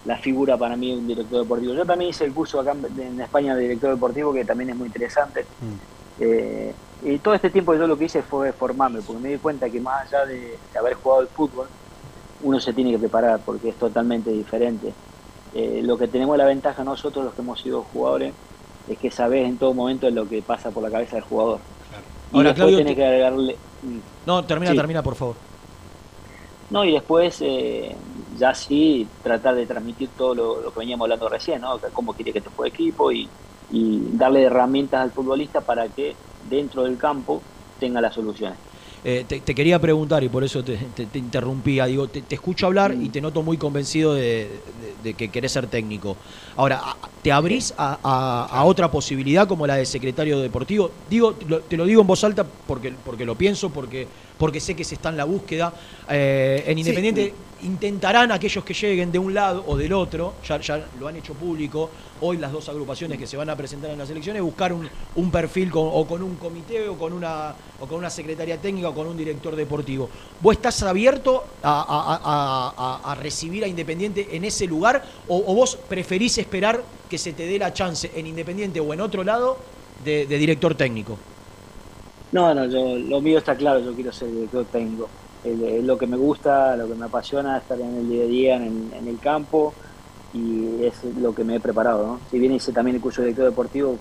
la 0.04 0.18
figura 0.18 0.56
para 0.56 0.76
mí 0.76 0.90
de 0.90 0.98
un 0.98 1.06
director 1.06 1.42
deportivo. 1.42 1.74
Yo 1.74 1.86
también 1.86 2.10
hice 2.10 2.24
el 2.24 2.32
curso 2.32 2.60
acá 2.60 2.72
en 2.72 3.20
España 3.20 3.54
de 3.54 3.62
director 3.62 3.90
deportivo, 3.90 4.32
que 4.32 4.44
también 4.44 4.70
es 4.70 4.76
muy 4.76 4.86
interesante. 4.86 5.42
Mm. 5.42 6.22
Eh, 6.22 6.74
y 7.04 7.18
todo 7.18 7.34
este 7.34 7.50
tiempo 7.50 7.74
yo 7.74 7.86
lo 7.86 7.98
que 7.98 8.04
hice 8.04 8.22
fue 8.22 8.52
formarme, 8.52 9.00
porque 9.02 9.22
me 9.22 9.28
di 9.30 9.38
cuenta 9.38 9.68
que 9.68 9.80
más 9.80 10.06
allá 10.06 10.26
de, 10.26 10.56
haber 10.78 10.94
jugado 10.94 11.22
el 11.22 11.28
fútbol, 11.28 11.66
uno 12.42 12.60
se 12.60 12.72
tiene 12.72 12.92
que 12.92 12.98
preparar, 12.98 13.40
porque 13.44 13.70
es 13.70 13.76
totalmente 13.76 14.30
diferente. 14.30 14.92
Eh, 15.54 15.80
lo 15.82 15.96
que 15.96 16.08
tenemos 16.08 16.36
la 16.36 16.46
ventaja 16.46 16.84
nosotros, 16.84 17.24
los 17.24 17.34
que 17.34 17.42
hemos 17.42 17.60
sido 17.60 17.82
jugadores, 17.82 18.32
es 18.88 18.98
que 18.98 19.10
sabes 19.10 19.46
en 19.46 19.56
todo 19.56 19.72
momento 19.72 20.10
lo 20.10 20.28
que 20.28 20.42
pasa 20.42 20.70
por 20.70 20.82
la 20.82 20.90
cabeza 20.90 21.16
del 21.16 21.24
jugador. 21.24 21.60
Y 22.32 22.36
Ahora, 22.36 22.52
después 22.52 22.74
Claudio, 22.74 22.94
que 22.96 23.04
agregarle... 23.04 23.56
No, 24.26 24.44
termina, 24.44 24.74
termina, 24.74 25.02
por 25.02 25.14
favor. 25.14 25.36
No, 26.70 26.84
y 26.84 26.92
después 26.92 27.40
eh, 27.42 27.94
ya 28.38 28.54
sí 28.54 29.06
tratar 29.22 29.54
de 29.54 29.66
transmitir 29.66 30.08
todo 30.16 30.34
lo, 30.34 30.72
que 30.72 30.80
veníamos 30.80 31.04
hablando 31.04 31.28
recién, 31.28 31.60
¿no? 31.60 31.78
Cómo 31.92 32.14
quiere 32.14 32.32
que 32.32 32.40
te 32.40 32.50
juegue 32.50 32.74
equipo 32.74 33.12
y, 33.12 33.28
darle 33.70 34.42
herramientas 34.44 35.00
al 35.00 35.10
futbolista 35.10 35.60
para 35.60 35.88
que 35.88 36.14
dentro 36.48 36.84
del 36.84 36.96
campo 36.96 37.42
tenga 37.80 38.00
las 38.00 38.14
soluciones. 38.14 38.56
Eh, 39.06 39.26
te, 39.28 39.54
quería 39.54 39.78
preguntar 39.78 40.24
y 40.24 40.30
por 40.30 40.44
eso 40.44 40.64
te, 40.64 40.78
interrumpía. 41.14 41.84
Digo, 41.84 42.08
te, 42.08 42.22
escucho 42.30 42.66
hablar 42.66 42.94
y 42.94 43.10
te 43.10 43.20
noto 43.20 43.42
muy 43.42 43.58
convencido 43.58 44.14
de, 44.14 44.48
que 45.16 45.28
querés 45.28 45.52
ser 45.52 45.66
técnico. 45.66 46.16
Ahora, 46.56 46.80
¿te 47.22 47.30
abrís 47.30 47.74
a, 47.76 48.62
otra 48.64 48.90
posibilidad 48.90 49.46
como 49.46 49.66
la 49.66 49.76
de 49.76 49.84
secretario 49.84 50.40
deportivo? 50.40 50.90
Digo, 51.10 51.34
te 51.34 51.76
lo 51.76 51.84
digo 51.84 52.00
en 52.00 52.06
voz 52.06 52.24
alta 52.24 52.46
porque, 52.66 52.94
porque 53.04 53.26
lo 53.26 53.34
pienso, 53.34 53.70
porque 53.70 54.06
porque 54.38 54.60
sé 54.60 54.74
que 54.74 54.84
se 54.84 54.96
está 54.96 55.10
en 55.10 55.16
la 55.16 55.24
búsqueda. 55.24 55.72
Eh, 56.08 56.64
en 56.66 56.78
Independiente 56.78 57.34
intentarán 57.62 58.32
aquellos 58.32 58.64
que 58.64 58.74
lleguen 58.74 59.10
de 59.10 59.18
un 59.18 59.34
lado 59.34 59.64
o 59.66 59.76
del 59.76 59.92
otro, 59.92 60.34
ya, 60.46 60.86
lo 60.98 61.08
han 61.08 61.16
hecho 61.16 61.34
público, 61.34 61.90
hoy 62.20 62.36
las 62.36 62.52
dos 62.52 62.68
agrupaciones 62.68 63.18
que 63.18 63.26
se 63.26 63.36
van 63.36 63.50
a 63.50 63.56
presentar 63.56 63.90
en 63.90 63.98
las 63.98 64.10
elecciones, 64.10 64.42
buscar 64.42 64.72
un, 64.72 64.88
un 65.16 65.30
perfil 65.30 65.70
o 65.74 66.06
con 66.06 66.22
un 66.22 66.36
comité 66.36 66.88
o 66.88 66.96
con, 66.96 67.12
una, 67.12 67.54
o 67.80 67.86
con 67.86 67.98
una 67.98 68.10
secretaria 68.10 68.58
técnica 68.58 68.88
o 68.88 68.94
con 68.94 69.06
un 69.06 69.16
director 69.16 69.56
deportivo. 69.56 70.08
¿Vos 70.40 70.56
estás 70.56 70.82
abierto 70.82 71.44
a, 71.62 73.16
recibir 73.20 73.64
a 73.64 73.68
Independiente 73.68 74.36
en 74.36 74.44
ese 74.44 74.66
lugar 74.66 75.04
o, 75.28 75.54
vos 75.54 75.76
preferís 75.88 76.38
esperar 76.38 76.82
que 77.08 77.18
se 77.18 77.32
te 77.32 77.46
dé 77.46 77.58
la 77.58 77.72
chance 77.72 78.10
en 78.14 78.26
Independiente 78.26 78.80
o 78.80 78.92
en 78.92 79.00
otro 79.00 79.24
lado 79.24 79.58
de 80.04 80.26
director 80.26 80.74
técnico? 80.74 81.18
No, 82.34 82.52
no, 82.52 82.66
yo, 82.66 82.98
lo 82.98 83.20
mío 83.20 83.38
está 83.38 83.54
claro, 83.54 83.78
yo 83.78 83.94
quiero 83.94 84.12
ser 84.12 84.28
director 84.28 84.64
técnico. 84.64 85.08
Es 85.44 85.84
lo 85.84 85.98
que 85.98 86.06
me 86.06 86.16
gusta, 86.16 86.76
lo 86.76 86.88
que 86.88 86.94
me 86.94 87.04
apasiona, 87.04 87.58
estar 87.58 87.78
en 87.78 87.96
el 87.96 88.08
día 88.08 88.24
a 88.24 88.26
día 88.26 88.56
en, 88.56 89.06
el 89.06 89.18
campo 89.18 89.74
y 90.32 90.82
es 90.84 91.04
lo 91.18 91.34
que 91.34 91.44
me 91.44 91.56
he 91.56 91.60
preparado. 91.60 92.06
¿no? 92.06 92.20
Si 92.30 92.38
bien 92.38 92.52
hice 92.52 92.72
también 92.72 92.96
el 92.96 93.02
curso 93.02 93.20
de 93.20 93.28
director 93.28 93.50
deportivo 93.50 93.98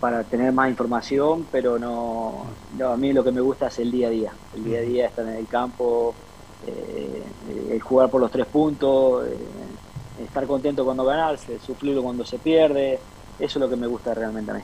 para 0.00 0.24
tener 0.24 0.52
más 0.52 0.70
información, 0.70 1.46
pero 1.52 1.78
no, 1.78 2.46
a 2.84 2.96
mí 2.96 3.12
lo 3.12 3.22
que 3.22 3.32
me 3.32 3.40
gusta 3.40 3.68
es 3.68 3.78
el 3.78 3.90
día 3.90 4.08
a 4.08 4.10
día. 4.10 4.32
El 4.56 4.64
día 4.64 4.78
a 4.78 4.82
día 4.82 5.06
estar 5.06 5.26
en 5.26 5.36
el 5.36 5.46
campo, 5.46 6.14
eh, 6.66 7.22
el 7.70 7.80
jugar 7.80 8.08
por 8.08 8.20
los 8.20 8.30
tres 8.30 8.46
puntos, 8.46 9.26
eh, 9.26 9.36
estar 10.24 10.46
contento 10.46 10.84
cuando 10.84 11.04
ganarse, 11.04 11.58
sufrirlo 11.60 12.02
cuando 12.02 12.24
se 12.24 12.38
pierde. 12.38 12.98
Eso 13.38 13.58
es 13.58 13.62
lo 13.62 13.68
que 13.68 13.76
me 13.76 13.86
gusta 13.86 14.14
realmente 14.14 14.50
a 14.50 14.54
mí 14.54 14.62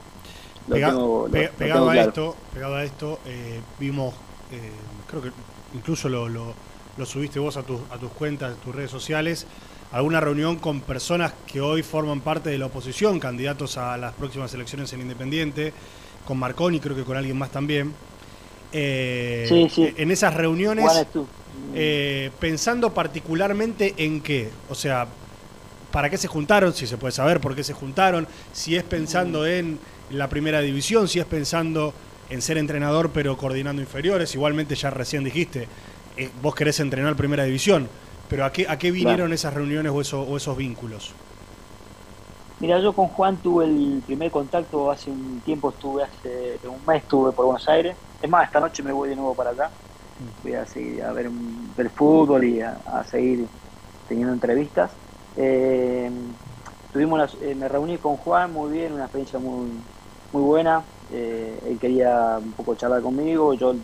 pegado, 0.69 1.89
a 1.89 1.97
esto, 1.97 2.35
pegado 2.53 2.75
a 2.75 2.83
esto, 2.83 3.19
eh, 3.25 3.61
vimos, 3.79 4.13
eh, 4.51 4.71
creo 5.07 5.21
que 5.21 5.31
incluso 5.73 6.09
lo, 6.09 6.27
lo, 6.29 6.55
subiste 7.05 7.39
vos 7.39 7.57
a, 7.57 7.63
tus 7.63 7.79
a 7.91 7.97
tus 7.97 8.11
cuentas, 8.11 8.53
a 8.53 8.61
tus 8.61 8.75
redes 8.75 8.91
sociales, 8.91 9.45
alguna 9.91 10.19
reunión 10.19 10.57
con 10.57 10.81
personas 10.81 11.33
que 11.47 11.61
hoy 11.61 11.83
forman 11.83 12.21
parte 12.21 12.49
de 12.49 12.57
la 12.57 12.67
oposición, 12.67 13.19
candidatos 13.19 13.77
a 13.77 13.97
las 13.97 14.13
próximas 14.13 14.53
elecciones 14.53 14.91
en 14.93 15.01
Independiente, 15.01 15.73
con 16.25 16.37
Marconi, 16.37 16.79
creo 16.79 16.95
que 16.95 17.03
con 17.03 17.17
alguien 17.17 17.37
más 17.37 17.51
también. 17.51 17.93
Eh, 18.71 19.93
en 19.97 20.11
esas 20.11 20.33
reuniones, 20.35 20.85
pensando 22.39 22.93
particularmente 22.93 23.95
en 23.97 24.21
qué, 24.21 24.49
o 24.69 24.75
sea, 24.75 25.07
¿para 25.91 26.09
qué 26.09 26.17
se 26.17 26.27
juntaron? 26.27 26.73
Si 26.73 26.87
se 26.87 26.97
puede 26.97 27.11
saber 27.11 27.39
por 27.39 27.55
qué 27.55 27.63
se 27.63 27.73
juntaron, 27.73 28.27
si 28.53 28.75
es 28.75 28.83
pensando 28.83 29.45
en 29.45 29.79
la 30.11 30.27
primera 30.29 30.61
división, 30.61 31.07
si 31.07 31.19
es 31.19 31.25
pensando 31.25 31.93
en 32.29 32.41
ser 32.41 32.57
entrenador 32.57 33.11
pero 33.11 33.37
coordinando 33.37 33.81
inferiores, 33.81 34.33
igualmente 34.35 34.75
ya 34.75 34.89
recién 34.89 35.23
dijiste, 35.23 35.67
eh, 36.17 36.29
vos 36.41 36.55
querés 36.55 36.79
entrenar 36.79 37.15
primera 37.15 37.43
división, 37.43 37.89
pero 38.29 38.45
¿a 38.45 38.51
qué, 38.51 38.67
a 38.67 38.77
qué 38.77 38.91
vinieron 38.91 39.33
esas 39.33 39.53
reuniones 39.53 39.91
o, 39.91 40.21
o, 40.21 40.37
esos 40.37 40.57
vínculos? 40.57 41.13
Mira, 42.59 42.79
yo 42.79 42.93
con 42.93 43.07
Juan 43.07 43.37
tuve 43.37 43.65
el 43.65 44.03
primer 44.05 44.29
contacto 44.29 44.91
hace 44.91 45.09
un 45.09 45.41
tiempo, 45.45 45.69
estuve 45.69 46.03
hace 46.03 46.59
un 46.67 46.85
mes, 46.85 47.03
estuve 47.03 47.31
por 47.31 47.45
Buenos 47.45 47.67
Aires. 47.69 47.95
Es 48.21 48.29
más, 48.29 48.45
esta 48.45 48.59
noche 48.59 48.83
me 48.83 48.91
voy 48.91 49.09
de 49.09 49.15
nuevo 49.15 49.33
para 49.33 49.51
acá. 49.51 49.71
Voy 50.43 50.53
a 50.53 50.65
seguir 50.65 51.01
a 51.03 51.13
ver, 51.13 51.31
el 51.77 51.89
fútbol 51.89 52.43
y 52.43 52.59
a, 52.59 52.77
seguir 53.09 53.47
teniendo 54.09 54.33
entrevistas. 54.33 54.91
Eh, 55.37 56.11
tuvimos 56.91 57.37
eh, 57.41 57.55
me 57.55 57.69
reuní 57.69 57.97
con 57.97 58.17
Juan 58.17 58.51
muy 58.51 58.73
bien, 58.73 58.91
una 58.91 59.03
experiencia 59.03 59.39
muy, 59.39 59.69
muy 60.33 60.41
buena. 60.43 60.83
Eh, 61.11 61.59
él 61.67 61.79
quería 61.79 62.37
un 62.37 62.51
poco 62.53 62.75
charlar 62.75 63.01
conmigo, 63.01 63.53
yo 63.53 63.75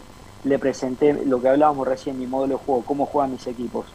le 0.44 0.60
presenté 0.60 1.14
lo 1.26 1.42
que 1.42 1.50
hablábamos 1.50 1.88
recién, 1.88 2.20
mi 2.20 2.28
modelo 2.28 2.58
de 2.58 2.64
juego, 2.64 2.84
cómo 2.86 3.06
juegan 3.06 3.32
mis 3.32 3.48
equipos. 3.48 3.86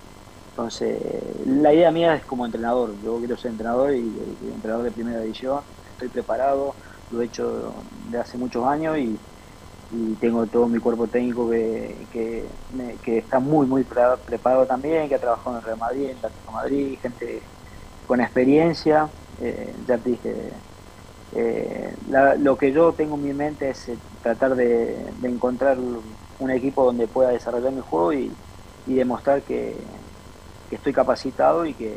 Entonces, 0.51 1.01
la 1.47 1.73
idea 1.73 1.91
mía 1.91 2.17
es 2.17 2.25
como 2.25 2.45
entrenador. 2.45 2.91
Yo 3.05 3.19
quiero 3.19 3.37
ser 3.37 3.53
entrenador 3.53 3.95
y, 3.95 4.01
entrenador 4.53 4.85
de 4.85 4.91
primera 4.91 5.21
división. 5.21 5.61
Estoy 5.93 6.09
preparado, 6.09 6.75
lo 7.11 7.23
he 7.23 7.27
hecho 7.27 7.73
de 8.11 8.19
hace 8.19 8.37
muchos 8.37 8.67
años 8.67 8.99
y, 8.99 9.19
tengo 10.21 10.47
todo 10.47 10.69
mi 10.69 10.79
cuerpo 10.79 11.09
técnico 11.09 11.51
que, 11.51 12.07
que, 12.13 13.19
está 13.19 13.41
muy, 13.41 13.67
muy 13.67 13.83
preparado 13.83 14.65
también, 14.65 15.09
que 15.09 15.17
ha 15.17 15.19
trabajado 15.19 15.59
en 15.59 15.65
Real 15.65 15.79
Madrid, 15.79 16.11
en 16.11 16.17
Atlético 16.19 16.53
Madrid, 16.53 16.99
gente 17.03 17.43
con 18.07 18.21
experiencia. 18.21 19.09
Eh, 19.41 19.75
ya 19.89 19.99
te 19.99 20.11
dije, 20.11 20.53
eh, 21.35 21.95
lo 22.39 22.57
que 22.57 22.73
yo 22.73 22.93
tengo 22.93 23.15
en 23.17 23.23
mi 23.23 23.33
mente 23.33 23.71
es 23.71 23.89
eh, 23.89 23.99
tratar 24.23 24.57
de, 24.57 24.97
encontrar 25.23 25.79
un 26.39 26.51
equipo 26.51 26.85
donde 26.85 27.07
pueda 27.07 27.31
desarrollar 27.31 27.73
mi 27.73 27.83
juego 27.83 28.13
y 28.13 28.31
demostrar 28.87 29.43
que, 29.43 29.77
que 30.71 30.77
estoy 30.77 30.93
capacitado 30.93 31.67
y 31.67 31.75
que 31.75 31.89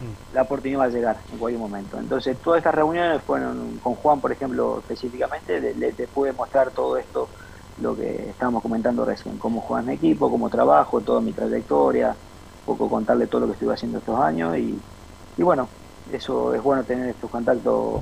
mm. 0.00 0.34
la 0.34 0.42
oportunidad 0.42 0.80
va 0.80 0.84
a 0.84 0.88
llegar 0.88 1.18
en 1.30 1.38
cualquier 1.38 1.60
momento. 1.60 1.98
Entonces, 1.98 2.36
todas 2.38 2.58
estas 2.58 2.74
reuniones 2.74 3.22
fueron 3.22 3.78
con 3.82 3.94
Juan, 3.94 4.20
por 4.20 4.32
ejemplo, 4.32 4.78
específicamente, 4.78 5.74
le, 5.74 5.92
pude 6.08 6.32
mostrar 6.32 6.70
todo 6.70 6.96
esto, 6.96 7.28
lo 7.80 7.94
que 7.94 8.30
estábamos 8.30 8.62
comentando 8.62 9.04
recién, 9.04 9.36
cómo 9.36 9.60
juega 9.60 9.82
mi 9.82 9.92
equipo, 9.92 10.30
cómo 10.30 10.48
trabajo, 10.48 11.00
toda 11.02 11.20
mi 11.20 11.32
trayectoria, 11.32 12.08
un 12.08 12.66
poco 12.66 12.88
contarle 12.88 13.26
todo 13.26 13.42
lo 13.42 13.46
que 13.48 13.52
estuve 13.52 13.74
haciendo 13.74 13.98
estos 13.98 14.18
años 14.18 14.56
y, 14.56 14.80
bueno, 15.36 15.68
eso 16.10 16.54
es 16.54 16.62
bueno 16.62 16.82
tener 16.82 17.10
estos 17.10 17.30
contactos 17.30 18.00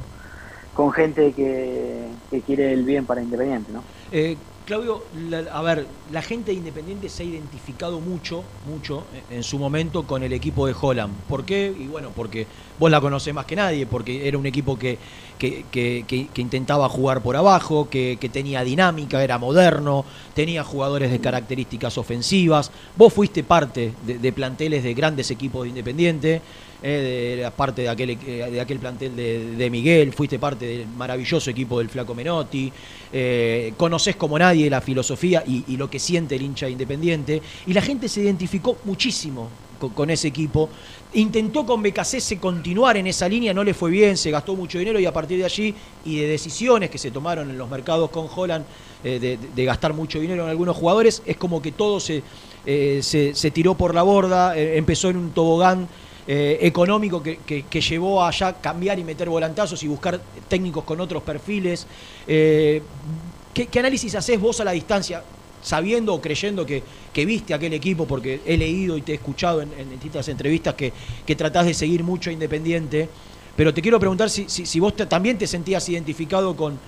con 0.77 0.93
gente 0.93 1.33
que, 1.33 2.07
quiere 2.45 2.73
el 2.73 2.85
bien 2.85 3.07
para 3.07 3.23
Independiente, 3.23 3.73
¿no? 3.73 3.83
Eh, 4.13 4.37
Claudio, 4.67 5.05
a 5.53 5.63
ver, 5.63 5.87
la 6.13 6.23
gente 6.23 6.51
de 6.51 6.59
Independiente 6.59 7.09
se 7.09 7.23
ha 7.23 7.27
identificado 7.27 8.01
mucho, 8.01 8.43
mucho 8.69 9.05
en 9.31 9.43
su 9.43 9.59
momento 9.59 10.03
con 10.03 10.25
el 10.25 10.33
equipo 10.33 10.67
de 10.67 10.75
Holland. 10.79 11.15
¿Por 11.29 11.45
qué? 11.45 11.73
Y 11.79 11.87
bueno, 11.87 12.11
porque 12.15 12.47
vos 12.79 12.91
la 12.91 13.01
conocés 13.01 13.33
más 13.33 13.47
que 13.47 13.55
nadie, 13.55 13.87
porque 13.87 14.27
era 14.27 14.37
un 14.37 14.45
equipo 14.45 14.77
que, 14.77 14.99
que, 15.39 16.29
intentaba 16.35 16.89
jugar 16.89 17.23
por 17.23 17.37
abajo, 17.37 17.89
que, 17.89 18.19
tenía 18.33 18.65
dinámica, 18.65 19.23
era 19.23 19.39
moderno, 19.39 20.05
tenía 20.35 20.65
jugadores 20.65 21.13
de 21.13 21.21
características 21.21 21.97
ofensivas. 21.97 22.73
Vos 22.97 23.13
fuiste 23.13 23.45
parte 23.45 23.93
de 24.05 24.33
planteles 24.33 24.83
de 24.83 24.95
grandes 24.95 25.31
equipos 25.31 25.63
de 25.63 25.69
Independiente 25.71 26.43
eh, 26.83 27.37
de, 27.43 27.51
parte 27.53 27.83
de 27.83 27.89
aquel, 27.89 28.11
eh, 28.11 28.51
de 28.51 28.61
aquel 28.61 28.79
plantel 28.79 29.17
de, 29.17 29.71
Miguel, 29.71 30.13
fuiste 30.13 30.39
parte 30.39 30.67
del 30.67 30.87
maravilloso 30.87 31.51
equipo 31.51 31.79
del 31.79 31.89
Flaco 31.89 32.15
Menotti, 32.15 32.71
eh, 33.13 33.73
conoces 33.79 34.17
como 34.17 34.39
nadie 34.39 34.69
la 34.69 34.83
filosofía 34.83 35.43
y, 35.47 35.77
lo 35.77 35.89
que 35.89 35.99
siente 35.99 36.37
el 36.37 36.43
hincha 36.43 36.69
independiente, 36.69 37.41
y 37.67 37.73
la 37.73 37.81
gente 37.81 38.09
se 38.09 38.21
identificó 38.21 38.77
muchísimo 38.85 39.49
con, 39.95 40.11
ese 40.11 40.29
equipo. 40.29 40.69
Intentó 41.15 41.65
con 41.65 41.83
Becasese 41.83 42.39
continuar 42.39 42.99
en 42.99 43.07
esa 43.07 43.27
línea, 43.27 43.55
no 43.55 43.65
le 43.65 43.73
fue 43.73 43.91
bien, 43.91 44.17
se 44.19 44.31
gastó 44.31 44.55
mucho 44.55 44.79
dinero 44.79 45.01
y 45.01 45.07
a 45.07 45.13
partir 45.13 45.39
de 45.39 45.45
allí 45.47 45.75
y 46.05 46.19
de 46.19 46.29
decisiones 46.29 46.91
que 46.91 46.99
se 46.99 47.11
tomaron 47.11 47.49
en 47.49 47.57
los 47.57 47.71
mercados 47.71 48.11
con 48.11 48.29
Holland 48.35 48.67
eh, 49.03 49.39
de, 49.55 49.65
gastar 49.65 49.95
mucho 49.95 50.21
dinero 50.21 50.45
en 50.45 50.51
algunos 50.51 50.77
jugadores, 50.77 51.23
es 51.25 51.39
como 51.39 51.63
que 51.63 51.73
todo 51.73 52.01
se, 52.01 52.23
se, 52.65 53.35
se, 53.35 53.51
tiró 53.51 53.75
por 53.75 53.95
la 53.95 54.03
borda, 54.03 54.59
empezó 54.59 55.09
en 55.09 55.17
un 55.17 55.31
tobogán 55.31 55.89
eh, 56.29 56.59
económico 56.63 57.23
que, 57.23 57.81
llevó 57.81 58.25
a 58.25 58.33
ya 58.33 58.55
cambiar 58.55 58.99
y 58.99 59.05
meter 59.05 59.29
volantazos 59.29 59.81
y 59.85 59.87
buscar 59.87 60.21
técnicos 60.49 60.83
con 60.83 61.01
otros 61.01 61.23
perfiles. 61.23 61.87
Eh, 62.27 62.83
¿qué, 63.55 63.79
análisis 63.79 64.13
haces 64.17 64.41
vos 64.41 64.61
a 64.61 64.65
la 64.65 64.73
distancia? 64.73 65.23
sabiendo 65.63 66.15
o 66.15 66.21
creyendo 66.21 66.65
que, 66.65 66.83
viste 67.25 67.53
aquel 67.53 67.73
equipo, 67.73 68.07
porque 68.07 68.41
he 68.47 68.57
leído 68.57 68.97
y 68.97 69.03
te 69.03 69.13
he 69.13 69.15
escuchado 69.17 69.63
en, 69.63 69.91
distintas 69.91 70.29
entrevistas 70.29 70.75
que, 70.75 70.93
tratás 71.35 71.67
de 71.67 71.75
seguir 71.75 72.05
mucho 72.05 72.31
Independiente, 72.31 73.09
pero 73.57 73.75
te 73.75 73.83
quiero 73.83 73.99
preguntar 73.99 74.31
si, 74.31 74.49
si, 74.49 74.79
vos 74.79 74.95
también 74.95 75.39
te 75.39 75.47
sentías 75.49 75.89
identificado 75.89 76.55
con, 76.55 76.79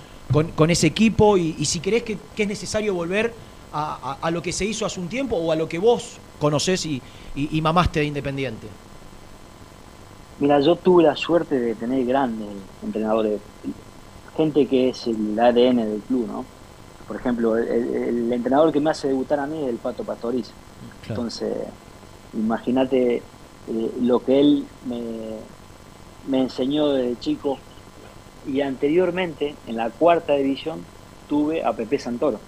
con, 0.55 0.71
ese 0.71 0.87
equipo 0.87 1.37
y, 1.37 1.65
si 1.65 1.81
crees 1.81 2.05
que, 2.05 2.19
es 2.37 2.47
necesario 2.47 2.95
volver 2.95 3.35
a, 3.73 4.31
lo 4.31 4.43
que 4.43 4.53
se 4.53 4.65
hizo 4.65 4.87
hace 4.87 5.01
un 5.01 5.09
tiempo 5.09 5.37
o 5.37 5.51
a 5.51 5.57
lo 5.57 5.69
que 5.69 5.79
vos 5.79 6.19
conocés 6.39 6.87
y, 6.87 7.03
y 7.35 7.61
mamaste 7.61 7.99
de 8.01 8.07
Independiente. 8.07 8.69
Mira, 10.41 10.61
yo 10.61 10.77
tuve 10.77 11.03
la 11.03 11.17
suerte 11.17 11.59
de 11.59 11.75
tener 11.75 12.05
grandes 12.07 12.49
entrenadores, 12.83 13.41
gente 14.37 14.67
que 14.67 14.91
es 14.91 15.07
el 15.09 15.39
ADN 15.39 15.77
del 15.79 16.03
club, 16.07 16.29
¿no? 16.29 16.45
Por 17.09 17.17
ejemplo, 17.17 17.57
el, 17.57 18.33
entrenador 18.33 18.71
que 18.71 18.81
me 18.81 18.91
hace 18.91 19.09
debutar 19.09 19.41
a 19.41 19.47
mí 19.47 19.65
es 19.65 19.71
el 19.71 19.77
Pato 19.77 20.05
Pastoriza. 20.05 20.53
Entonces, 21.09 21.57
imagínate 22.35 23.17
eh, 23.17 23.93
lo 24.01 24.21
que 24.21 24.39
él 24.39 24.67
me, 24.87 26.39
enseñó 26.39 26.89
desde 26.89 27.19
chico. 27.19 27.59
Y 28.47 28.61
anteriormente, 28.61 29.57
en 29.67 29.77
la 29.77 29.91
cuarta 29.91 30.35
división, 30.35 30.85
tuve 31.29 31.65
a 31.65 31.73
Pepe 31.73 31.99
Santoro. 31.99 32.39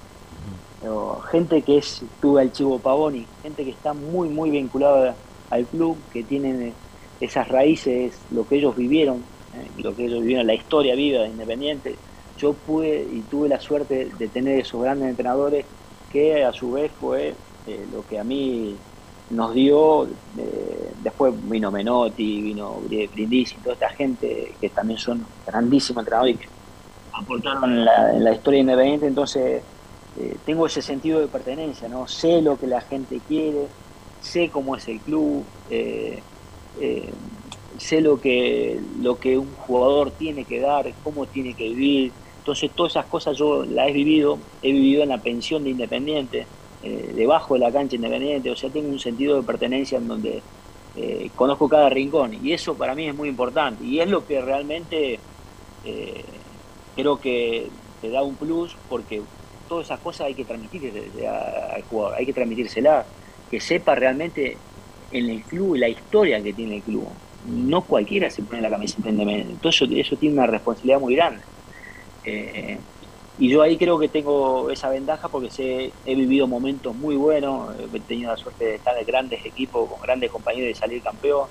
gente 1.30 1.62
que 1.62 1.78
es, 1.78 2.02
tuve 2.20 2.42
al 2.42 2.52
Chivo 2.52 2.78
Pavoni, 2.78 3.26
gente 3.42 3.64
que 3.64 3.70
está 3.70 3.94
muy, 3.94 4.28
muy 4.28 4.50
vinculada 4.50 5.16
al 5.50 5.66
club, 5.66 5.96
que 6.12 6.22
tienen 6.22 6.72
esas 7.20 7.48
raíces, 7.48 8.18
lo 8.30 8.48
que 8.48 8.56
ellos 8.56 8.74
vivieron, 8.74 9.18
eh, 9.54 9.82
lo 9.82 9.94
que 9.94 10.06
ellos 10.06 10.20
vivieron, 10.20 10.46
la 10.46 10.54
historia 10.54 10.94
viva 10.94 11.22
de 11.22 11.28
Independiente. 11.28 11.96
Yo 12.38 12.54
pude 12.54 13.06
y 13.12 13.20
tuve 13.22 13.48
la 13.48 13.60
suerte 13.60 14.10
de 14.18 14.28
tener 14.28 14.60
esos 14.60 14.82
grandes 14.82 15.10
entrenadores 15.10 15.66
que 16.10 16.42
a 16.42 16.52
su 16.52 16.72
vez 16.72 16.90
fue 16.98 17.34
eh, 17.66 17.86
lo 17.92 18.06
que 18.06 18.18
a 18.18 18.24
mí 18.24 18.74
nos 19.28 19.54
dio, 19.54 20.06
eh, 20.38 20.92
después 21.02 21.32
vino 21.48 21.70
Menotti, 21.70 22.40
vino 22.40 22.80
Brindisi, 22.88 23.56
toda 23.56 23.74
esta 23.74 23.90
gente 23.90 24.54
que 24.60 24.70
también 24.70 24.98
son 24.98 25.24
grandísimos 25.46 26.02
entrenadores 26.02 26.38
que 26.38 26.48
aportaron 27.12 27.64
en 27.64 27.84
la, 27.84 28.32
historia 28.32 28.58
de 28.58 28.62
Independiente, 28.62 29.06
entonces 29.06 29.62
tengo 30.44 30.66
ese 30.66 30.82
sentido 30.82 31.20
de 31.20 31.28
pertenencia, 31.28 31.88
¿no? 31.88 32.08
sé 32.08 32.42
lo 32.42 32.58
que 32.58 32.66
la 32.66 32.80
gente 32.80 33.20
quiere, 33.28 33.68
sé 34.20 34.48
cómo 34.48 34.74
es 34.74 34.88
el 34.88 34.98
club, 34.98 35.44
sé 37.78 38.00
lo 38.00 38.20
que, 38.20 38.80
lo 38.98 39.18
que 39.18 39.38
un 39.38 39.54
jugador 39.54 40.12
tiene 40.16 40.46
que 40.46 40.60
dar, 40.60 40.94
cómo 41.02 41.26
tiene 41.26 41.54
que 41.54 41.64
vivir. 41.64 42.12
Entonces 42.38 42.70
todas 42.74 42.92
esas 42.92 43.06
cosas 43.06 43.36
yo 43.36 43.64
las 43.64 43.88
he 43.88 43.92
vivido, 43.92 44.38
he 44.62 44.72
vivido 44.72 45.02
en 45.02 45.08
la 45.10 45.22
pensión 45.22 45.64
de 45.64 45.70
Independiente, 45.70 46.50
eh, 46.82 47.12
debajo 47.14 47.54
de 47.54 47.60
la 47.60 47.72
cancha 47.72 47.96
Independiente, 47.96 48.50
o 48.50 48.56
sea, 48.56 48.70
tengo 48.70 48.88
un 48.88 48.98
sentido 48.98 49.36
de 49.36 49.42
pertenencia 49.44 49.98
en 49.98 50.06
donde 50.06 50.46
eh, 50.94 51.30
conozco 51.34 51.68
cada 51.68 51.88
rincón 51.90 52.34
y 52.34 52.52
eso 52.52 52.76
para 52.76 52.94
mí 52.94 53.08
es 53.08 53.14
muy 53.14 53.28
importante 53.28 53.84
y 53.84 54.00
es 54.00 54.08
lo 54.08 54.26
que 54.26 54.40
realmente 54.40 55.20
creo 56.94 57.20
que 57.20 57.70
te 58.00 58.10
da 58.10 58.22
un 58.22 58.36
plus 58.36 58.78
porque 58.88 59.22
todas 59.66 59.86
esas 59.86 60.00
cosas 60.00 60.26
hay 60.26 60.34
que 60.34 60.44
transmitir 60.44 60.92
al 61.26 61.82
jugador, 61.84 62.16
hay 62.18 62.26
que 62.26 62.32
transmitírsela, 62.34 63.06
que 63.48 63.60
sepa 63.60 63.94
realmente 63.94 64.62
en 65.12 65.30
el 65.30 65.42
club 65.42 65.76
la 65.76 65.88
historia 65.88 66.42
que 66.42 66.52
tiene 66.52 66.76
el 66.76 66.82
club. 66.82 67.06
No 67.46 67.82
cualquiera 67.82 68.30
se 68.30 68.42
pone 68.42 68.60
la 68.60 68.70
camiseta 68.70 69.08
independiente. 69.08 69.52
Entonces 69.52 69.88
eso, 69.92 70.16
tiene 70.16 70.34
una 70.34 70.46
responsabilidad 70.46 71.00
muy 71.00 71.14
grande. 71.14 71.40
Eh, 72.24 72.78
y 73.38 73.48
yo 73.48 73.62
ahí 73.62 73.78
creo 73.78 73.98
que 73.98 74.08
tengo 74.08 74.68
esa 74.70 74.90
ventaja 74.90 75.28
porque 75.28 75.50
sé, 75.50 75.92
he 76.04 76.14
vivido 76.14 76.46
momentos 76.46 76.94
muy 76.94 77.16
buenos, 77.16 77.74
he 77.92 78.00
tenido 78.00 78.30
la 78.30 78.36
suerte 78.36 78.66
de 78.66 78.74
estar 78.74 78.96
en 78.98 79.06
grandes 79.06 79.44
equipos, 79.46 79.88
con 79.88 80.00
grandes 80.02 80.30
compañeros 80.30 80.70
y 80.70 80.74
salir 80.74 81.02
campeón. 81.02 81.48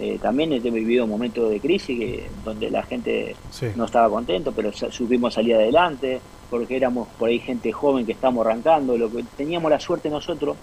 Eh, 0.00 0.20
también 0.22 0.52
he 0.52 0.60
vivido 0.60 1.08
momentos 1.08 1.50
de 1.50 1.58
crisis 1.58 1.98
que, 1.98 2.30
donde 2.44 2.70
la 2.70 2.84
gente 2.84 3.34
no 3.74 3.86
estaba 3.86 4.08
contento, 4.08 4.52
pero 4.52 4.70
supimos 4.72 5.34
salir 5.34 5.56
adelante, 5.56 6.20
porque 6.50 6.76
éramos 6.76 7.08
por 7.18 7.28
ahí 7.28 7.40
gente 7.40 7.72
joven 7.72 8.06
que 8.06 8.12
estamos 8.12 8.46
arrancando. 8.46 8.96
Lo 8.96 9.10
que 9.10 9.24
teníamos 9.36 9.72
la 9.72 9.80
suerte 9.80 10.08
nosotros 10.08 10.56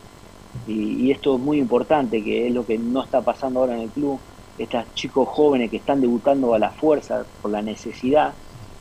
y, 0.65 1.11
esto 1.11 1.35
es 1.35 1.41
muy 1.41 1.59
importante, 1.59 2.23
que 2.23 2.47
es 2.47 2.53
lo 2.53 2.65
que 2.65 2.77
no 2.77 3.03
está 3.03 3.21
pasando 3.21 3.59
ahora 3.59 3.75
en 3.75 3.81
el 3.81 3.89
club, 3.89 4.19
estos 4.57 4.93
chicos 4.93 5.27
jóvenes 5.29 5.69
que 5.69 5.77
están 5.77 6.01
debutando 6.01 6.53
a 6.53 6.59
la 6.59 6.71
fuerza 6.71 7.25
por 7.41 7.51
la 7.51 7.61
necesidad, 7.61 8.33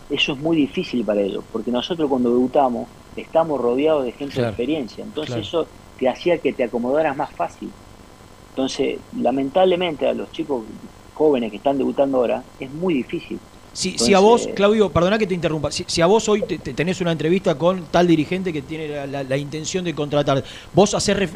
eso 0.08 0.32
es 0.32 0.38
muy 0.38 0.56
difícil 0.56 1.04
para 1.04 1.20
ellos, 1.20 1.44
porque 1.50 1.70
nosotros 1.70 2.08
cuando 2.08 2.30
debutamos 2.30 2.88
estamos 3.16 3.60
rodeados 3.60 4.04
de 4.04 4.12
gente 4.12 4.40
de 4.40 4.48
experiencia, 4.48 5.04
entonces 5.04 5.36
eso 5.36 5.68
te 5.98 6.08
hacía 6.08 6.38
que 6.38 6.52
te 6.52 6.64
acomodaras 6.64 7.16
más 7.16 7.32
fácil. 7.32 7.70
Entonces, 8.50 8.98
lamentablemente 9.12 10.06
a 10.06 10.14
los 10.14 10.30
chicos 10.32 10.64
jóvenes 11.12 11.50
que 11.50 11.58
están 11.58 11.78
debutando 11.78 12.18
ahora, 12.18 12.44
es 12.58 12.70
muy 12.70 12.94
difícil. 12.94 13.40
Si, 13.74 13.98
si 13.98 14.14
a 14.14 14.20
vos, 14.20 14.48
Claudio, 14.54 14.88
perdona 14.90 15.18
que 15.18 15.26
te 15.26 15.34
interrumpa, 15.34 15.70
si, 15.70 16.00
a 16.00 16.06
vos 16.06 16.28
hoy 16.28 16.42
te, 16.42 16.58
tenés 16.58 17.00
una 17.00 17.10
entrevista 17.10 17.56
con 17.56 17.86
tal 17.90 18.06
dirigente 18.06 18.52
que 18.52 18.62
tiene 18.62 19.06
la, 19.06 19.36
intención 19.36 19.84
de 19.84 19.92
contratar, 19.94 20.44
¿vos 20.72 20.94
hacer, 20.94 21.28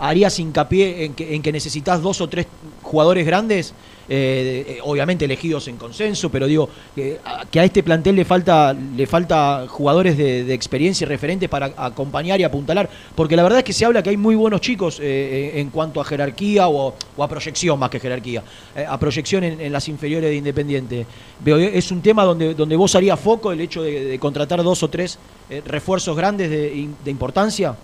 harías 0.00 0.38
hincapié 0.40 1.04
en 1.04 1.14
que, 1.14 1.36
en 1.36 1.40
que 1.40 1.52
necesitas 1.52 2.02
dos 2.02 2.20
o 2.20 2.28
tres 2.28 2.46
jugadores 2.82 3.24
grandes? 3.24 3.74
Eh, 4.10 4.64
eh, 4.66 4.78
obviamente 4.84 5.26
elegidos 5.26 5.68
en 5.68 5.76
consenso, 5.76 6.30
pero 6.30 6.46
digo 6.46 6.70
que 6.94 7.18
a, 7.22 7.64
este 7.64 7.82
plantel 7.82 8.16
le 8.16 8.24
falta, 8.24 8.72
le 8.72 9.06
falta 9.06 9.66
jugadores 9.68 10.16
de, 10.16 10.54
experiencia 10.54 11.04
y 11.04 11.08
referentes 11.08 11.46
para 11.48 11.74
acompañar 11.76 12.40
y 12.40 12.44
apuntalar, 12.44 12.88
porque 13.14 13.36
la 13.36 13.42
verdad 13.42 13.58
es 13.58 13.64
que 13.66 13.74
se 13.74 13.84
habla 13.84 14.02
que 14.02 14.08
hay 14.08 14.16
muy 14.16 14.34
buenos 14.34 14.62
chicos 14.62 14.98
eh, 15.02 15.52
en 15.56 15.68
cuanto 15.68 16.00
a 16.00 16.04
jerarquía 16.04 16.68
o, 16.68 16.94
a 17.18 17.28
proyección 17.28 17.78
más 17.78 17.90
que 17.90 18.00
jerarquía, 18.00 18.42
a 18.88 18.98
proyección 18.98 19.44
en, 19.44 19.72
las 19.72 19.86
inferiores 19.88 20.30
de 20.30 20.36
Independiente. 20.36 21.06
Veo, 21.40 21.58
es 21.58 21.90
un 21.90 22.00
tema 22.00 22.24
donde, 22.24 22.54
donde 22.54 22.76
vos 22.76 22.94
harías 22.94 23.20
foco 23.20 23.52
el 23.52 23.60
hecho 23.60 23.82
de, 23.82 24.18
contratar 24.18 24.62
dos 24.62 24.82
o 24.82 24.88
tres 24.88 25.18
refuerzos 25.66 26.16
grandes 26.16 26.48
de, 26.48 26.88
de 27.04 27.10
importancia. 27.10 27.76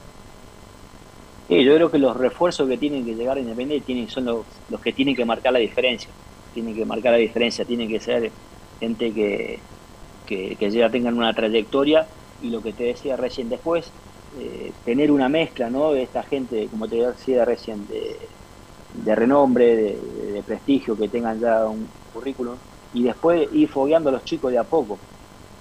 Yo 1.48 1.74
creo 1.74 1.90
que 1.90 1.98
los 1.98 2.16
refuerzos 2.16 2.68
que 2.68 2.78
tienen 2.78 3.04
que 3.04 3.14
llegar 3.14 3.36
a 3.36 3.40
Independiente 3.40 3.84
tienen, 3.84 4.08
son 4.08 4.24
los, 4.24 4.80
que 4.82 4.92
tienen 4.92 5.14
que 5.14 5.24
marcar 5.24 5.52
la 5.52 5.58
diferencia. 5.58 6.08
Tienen 6.54 6.74
que 6.74 6.84
marcar 6.84 7.12
la 7.12 7.18
diferencia, 7.18 7.64
tienen 7.64 7.88
que 7.88 8.00
ser 8.00 8.30
gente 8.80 9.12
que, 9.12 9.58
que, 10.26 10.70
ya 10.70 10.88
tengan 10.88 11.16
una 11.16 11.34
trayectoria 11.34 12.06
y 12.42 12.50
lo 12.50 12.62
que 12.62 12.72
te 12.72 12.84
decía 12.84 13.16
recién 13.16 13.48
después, 13.48 13.90
eh, 14.38 14.72
tener 14.84 15.10
una 15.10 15.28
mezcla 15.28 15.68
¿no? 15.68 15.92
de 15.92 16.02
esta 16.02 16.22
gente, 16.22 16.66
como 16.70 16.88
te 16.88 16.96
decía 16.96 17.44
recién, 17.44 17.86
de, 17.88 18.16
de 18.94 19.14
renombre, 19.14 19.96
de, 20.32 20.42
prestigio, 20.46 20.96
que 20.96 21.08
tengan 21.08 21.40
ya 21.40 21.66
un 21.66 21.86
currículum 22.12 22.56
y 22.92 23.02
después 23.02 23.48
ir 23.52 23.68
fogueando 23.68 24.10
a 24.10 24.12
los 24.12 24.24
chicos 24.24 24.52
de 24.52 24.58
a 24.58 24.64
poco. 24.64 24.98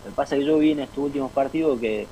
Lo 0.03 0.09
que 0.09 0.15
pasa 0.15 0.35
es 0.35 0.41
que 0.41 0.47
yo 0.47 0.59
vi 0.59 0.71
en 0.71 0.81
estos 0.81 0.97
últimos 0.99 1.31
partidos 1.31 1.79
que, 1.79 2.07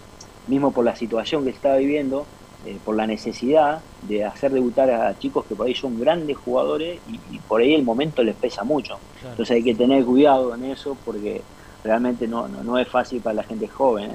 mismo 0.47 0.71
por 0.71 0.85
la 0.85 0.95
situación 0.95 1.43
que 1.43 1.51
estaba 1.51 1.77
viviendo, 1.77 2.25
eh, 2.63 2.77
por 2.86 2.96
la 2.96 3.08
necesidad 3.08 3.82
de 4.03 4.24
hacer 4.24 4.51
debutar 4.51 4.91
a 4.91 5.18
chicos 5.18 5.46
que 5.48 5.56
por 5.56 5.65
ahí 5.65 5.74
son 5.74 6.00
grandes 6.00 6.38
jugadores 6.38 7.00
y, 7.32 7.39
por 7.39 7.60
ahí 7.60 7.74
el 7.74 7.84
momento 7.84 8.24
les 8.24 8.36
pesa 8.36 8.63
mucho. 8.63 9.00
Entonces 9.24 9.56
hay 9.56 9.63
que 9.63 9.74
tener 9.74 10.06
cuidado 10.06 10.53
en 10.53 10.65
eso 10.65 10.96
porque 11.03 11.41
realmente 11.84 12.27
no, 12.27 12.48
no, 12.48 12.77
es 12.77 12.88
fácil 12.88 13.20
para 13.20 13.34
la 13.34 13.44
gente 13.44 13.68
joven. 13.68 14.12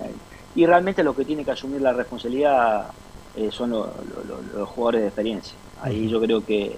Y 0.54 0.64
realmente 0.64 1.02
los 1.02 1.16
que 1.16 1.24
tienen 1.24 1.44
que 1.44 1.50
asumir 1.50 1.80
la 1.80 1.92
responsabilidad 1.92 2.86
eh, 3.34 3.48
son 3.50 3.70
los 3.70 4.68
jugadores 4.68 5.00
de 5.00 5.06
experiencia. 5.08 5.56
Ahí 5.82 6.08
yo 6.08 6.20
creo 6.20 6.44
que, 6.44 6.76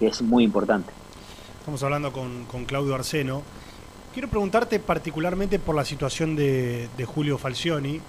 es 0.00 0.22
muy 0.22 0.44
importante. 0.44 0.90
Estamos 1.58 1.82
hablando 1.82 2.12
con, 2.12 2.64
Claudio 2.64 2.94
Arseno. 2.94 3.42
Quiero 4.14 4.28
preguntarte 4.28 4.80
particularmente 4.80 5.58
por 5.58 5.74
la 5.74 5.84
situación 5.84 6.34
de, 6.34 6.88
de 6.96 7.04
Julio 7.04 7.36
Falcioni, 7.36 8.00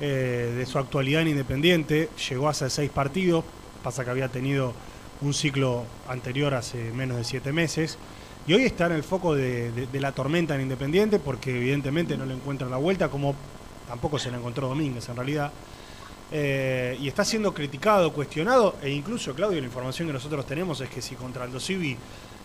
eh, 0.00 0.54
de 0.56 0.66
su 0.66 0.78
actualidad 0.78 1.22
en 1.22 1.28
Independiente. 1.28 2.08
Llegó 2.28 2.48
hace 2.48 2.70
seis 2.70 2.90
partidos, 2.90 3.44
pasa 3.82 4.04
que 4.04 4.10
había 4.10 4.28
tenido 4.28 4.72
un 5.20 5.34
ciclo 5.34 5.84
anterior 6.08 6.54
hace 6.54 6.92
menos 6.92 7.16
de 7.16 7.24
siete 7.24 7.52
meses. 7.52 7.98
Y 8.46 8.54
hoy 8.54 8.64
está 8.64 8.86
en 8.86 8.92
el 8.92 9.02
foco 9.02 9.34
de, 9.34 9.88
la 9.92 10.12
tormenta 10.12 10.54
en 10.54 10.62
Independiente 10.62 11.18
porque 11.18 11.56
evidentemente 11.56 12.16
no 12.16 12.24
le 12.24 12.34
encuentran 12.34 12.70
la 12.70 12.76
vuelta, 12.76 13.08
como 13.08 13.34
tampoco 13.86 14.18
se 14.18 14.30
le 14.30 14.36
encontró 14.38 14.68
Domínguez 14.68 15.08
en 15.08 15.16
realidad. 15.16 15.52
Eh, 16.30 16.96
y 17.00 17.08
está 17.08 17.24
siendo 17.24 17.52
criticado, 17.52 18.12
cuestionado, 18.12 18.76
e 18.82 18.90
incluso, 18.90 19.34
Claudio, 19.34 19.60
la 19.60 19.66
información 19.66 20.08
que 20.08 20.12
nosotros 20.12 20.46
tenemos 20.46 20.80
es 20.80 20.88
que 20.90 21.02
si 21.02 21.14
contra 21.14 21.44
Aldo 21.44 21.58
Civi 21.58 21.96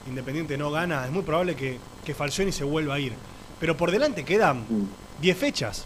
Independiente 0.08 0.58
no 0.58 0.72
gana, 0.72 1.06
es 1.06 1.12
muy 1.12 1.24
probable 1.24 1.56
que, 1.56 1.80
que 2.04 2.14
Falcioni 2.14 2.52
se 2.52 2.64
vuelva 2.64 2.96
a 2.96 3.00
ir. 3.00 3.14
Pero 3.60 3.78
por 3.78 3.92
delante 3.92 4.26
quedan 4.26 4.66
10 5.22 5.38
fechas. 5.38 5.86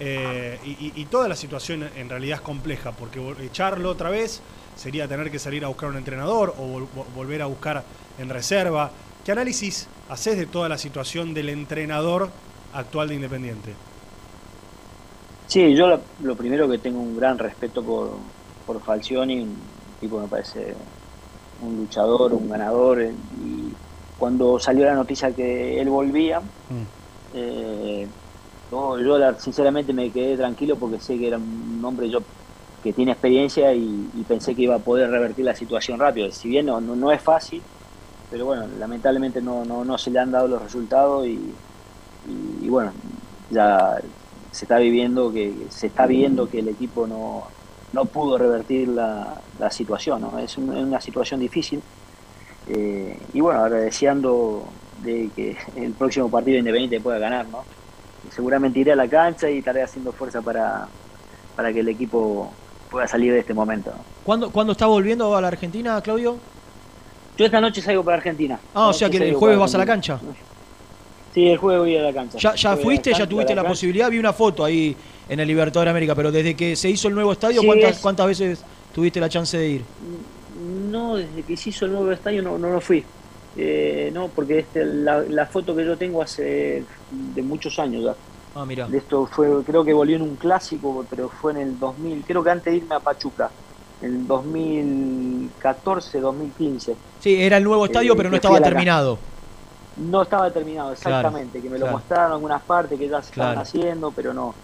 Eh, 0.00 0.58
y, 0.64 1.04
toda 1.06 1.26
la 1.26 1.34
situación 1.34 1.88
en 1.96 2.08
realidad 2.08 2.36
es 2.36 2.40
compleja, 2.40 2.92
porque 2.92 3.20
echarlo 3.42 3.90
otra 3.90 4.10
vez 4.10 4.40
sería 4.76 5.08
tener 5.08 5.30
que 5.30 5.40
salir 5.40 5.64
a 5.64 5.68
buscar 5.68 5.88
un 5.90 5.96
entrenador 5.96 6.54
o 6.56 6.86
volver 7.16 7.42
a 7.42 7.46
buscar 7.46 7.82
en 8.18 8.28
reserva. 8.28 8.92
¿Qué 9.24 9.32
análisis 9.32 9.88
haces 10.08 10.38
de 10.38 10.46
toda 10.46 10.68
la 10.68 10.78
situación 10.78 11.34
del 11.34 11.48
entrenador 11.48 12.30
actual 12.72 13.08
de 13.08 13.16
Independiente? 13.16 13.74
Sí, 15.48 15.74
yo 15.74 15.98
lo, 16.22 16.36
primero 16.36 16.68
que 16.68 16.78
tengo 16.78 17.00
un 17.00 17.16
gran 17.16 17.38
respeto 17.38 17.82
por, 17.82 18.18
por 18.66 18.80
Falcioni, 18.80 19.40
un 19.40 19.56
tipo 19.98 20.20
me 20.20 20.28
parece 20.28 20.74
un 21.60 21.76
luchador, 21.76 22.34
un 22.34 22.48
ganador, 22.48 23.02
y 23.02 23.72
cuando 24.18 24.60
salió 24.60 24.84
la 24.84 24.94
noticia 24.94 25.32
que 25.32 25.80
él 25.80 25.88
volvía, 25.88 26.40
mm. 26.40 27.34
eh, 27.34 28.06
no, 28.70 28.98
yo 28.98 29.34
sinceramente 29.38 29.92
me 29.92 30.10
quedé 30.10 30.36
tranquilo 30.36 30.76
porque 30.76 31.00
sé 31.00 31.18
que 31.18 31.28
era 31.28 31.38
un 31.38 31.80
hombre 31.84 32.10
yo 32.10 32.20
que 32.82 32.92
tiene 32.92 33.12
experiencia 33.12 33.72
y, 33.74 34.24
pensé 34.26 34.54
que 34.54 34.62
iba 34.62 34.76
a 34.76 34.78
poder 34.78 35.10
revertir 35.10 35.44
la 35.44 35.54
situación 35.54 35.98
rápido. 35.98 36.30
Si 36.30 36.48
bien 36.48 36.66
no, 36.66 36.80
no, 36.80 37.10
es 37.10 37.20
fácil, 37.20 37.62
pero 38.30 38.44
bueno, 38.44 38.66
lamentablemente 38.78 39.40
no, 39.40 39.64
no, 39.64 39.84
no 39.84 39.98
se 39.98 40.10
le 40.10 40.18
han 40.18 40.30
dado 40.30 40.48
los 40.48 40.62
resultados 40.62 41.26
y, 41.26 42.68
bueno, 42.68 42.92
ya 43.50 43.96
se 44.50 44.64
está 44.64 44.78
viviendo 44.78 45.32
que 45.32 45.54
se 45.70 45.88
está 45.88 46.06
viendo 46.06 46.48
que 46.48 46.58
el 46.60 46.68
equipo 46.68 47.06
no, 47.06 47.44
no 47.92 48.04
pudo 48.04 48.38
revertir 48.38 48.88
la, 48.88 49.40
situación, 49.70 50.20
¿no? 50.20 50.38
es, 50.38 50.56
una 50.58 51.00
situación 51.00 51.40
difícil. 51.40 51.82
Eh, 52.68 53.18
y 53.32 53.40
bueno, 53.40 53.60
ahora 53.60 53.78
deseando 53.78 54.64
de 55.02 55.30
que 55.34 55.56
el 55.76 55.92
próximo 55.92 56.30
partido 56.30 56.58
Independiente 56.58 57.00
pueda 57.00 57.18
ganar, 57.18 57.46
¿no? 57.48 57.64
Seguramente 58.30 58.78
iré 58.78 58.92
a 58.92 58.96
la 58.96 59.08
cancha 59.08 59.50
y 59.50 59.58
estaré 59.58 59.82
haciendo 59.82 60.12
fuerza 60.12 60.42
para, 60.42 60.88
para 61.56 61.72
que 61.72 61.80
el 61.80 61.88
equipo 61.88 62.52
pueda 62.90 63.06
salir 63.06 63.32
de 63.32 63.40
este 63.40 63.54
momento. 63.54 63.92
¿Cuándo, 64.24 64.50
¿Cuándo 64.50 64.72
está 64.72 64.86
volviendo 64.86 65.36
a 65.36 65.40
la 65.40 65.48
Argentina, 65.48 66.00
Claudio? 66.00 66.38
Yo 67.36 67.46
esta 67.46 67.60
noche 67.60 67.80
salgo 67.80 68.04
para 68.04 68.16
Argentina. 68.16 68.58
Ah, 68.74 68.88
o 68.88 68.92
sea 68.92 69.08
que 69.08 69.16
el 69.16 69.34
jueves 69.34 69.58
vas 69.58 69.74
a 69.74 69.78
la 69.78 69.86
cancha. 69.86 70.18
Sí, 71.32 71.46
el 71.46 71.58
jueves 71.58 71.80
voy 71.80 71.96
a 71.96 72.02
la 72.02 72.12
cancha. 72.12 72.38
¿Ya, 72.38 72.54
ya 72.54 72.76
fuiste? 72.76 73.12
¿Ya 73.12 73.26
tuviste 73.26 73.54
la, 73.54 73.62
posibilidad? 73.62 74.10
Vi 74.10 74.18
una 74.18 74.32
foto 74.32 74.64
ahí 74.64 74.96
en 75.28 75.38
el 75.38 75.46
Libertador 75.46 75.86
de 75.86 75.90
América, 75.90 76.14
pero 76.14 76.32
desde 76.32 76.56
que 76.56 76.74
se 76.74 76.88
hizo 76.90 77.08
el 77.08 77.14
nuevo 77.14 77.32
estadio, 77.32 77.62
¿cuántas, 77.62 77.98
¿cuántas 77.98 78.26
veces 78.26 78.64
tuviste 78.92 79.20
la 79.20 79.28
chance 79.28 79.56
de 79.56 79.68
ir? 79.68 79.84
No, 80.90 81.16
desde 81.16 81.42
que 81.42 81.56
se 81.56 81.70
hizo 81.70 81.84
el 81.84 81.92
nuevo 81.92 82.10
estadio 82.10 82.42
no, 82.42 82.58
no, 82.58 82.72
no 82.72 82.80
fui. 82.80 83.04
Eh, 83.56 84.10
no, 84.12 84.28
porque 84.28 84.60
este, 84.60 84.84
la, 84.84 85.46
foto 85.46 85.74
que 85.74 85.84
yo 85.84 85.96
tengo 85.96 86.22
hace 86.22 86.84
de 87.10 87.42
muchos 87.42 87.78
años 87.78 88.04
ya. 88.04 88.14
Ah, 88.54 88.64
mira. 88.64 88.86
De 88.88 88.98
esto 88.98 89.26
fue, 89.26 89.64
creo 89.64 89.84
que 89.84 89.92
volvió 89.92 90.16
en 90.16 90.22
un 90.22 90.36
clásico, 90.36 91.04
pero 91.08 91.28
fue 91.28 91.52
en 91.52 91.58
el 91.58 91.78
2000, 91.78 92.24
creo 92.24 92.42
que 92.42 92.50
antes 92.50 92.72
de 92.72 92.78
irme 92.78 92.94
a 92.94 93.00
Pachuca, 93.00 93.50
en 94.00 94.26
2014, 94.26 96.20
2015. 96.20 96.96
Sí, 97.18 97.42
era 97.42 97.56
el 97.56 97.64
nuevo 97.64 97.84
eh, 97.84 97.88
estadio, 97.88 98.16
pero 98.16 98.30
no 98.30 98.36
estaba 98.36 98.60
terminado. 98.60 99.18
No 99.96 100.22
estaba 100.22 100.50
terminado, 100.52 100.92
exactamente, 100.92 101.60
que 101.60 101.68
me 101.68 101.78
lo 101.78 101.88
mostraron 101.88 102.26
en 102.26 102.32
algunas 102.34 102.62
partes 102.62 102.98
que 102.98 103.08
ya 103.08 103.20
se 103.20 103.30
estaban 103.30 103.58
haciendo, 103.58 104.12
pero 104.12 104.32
no 104.32 104.54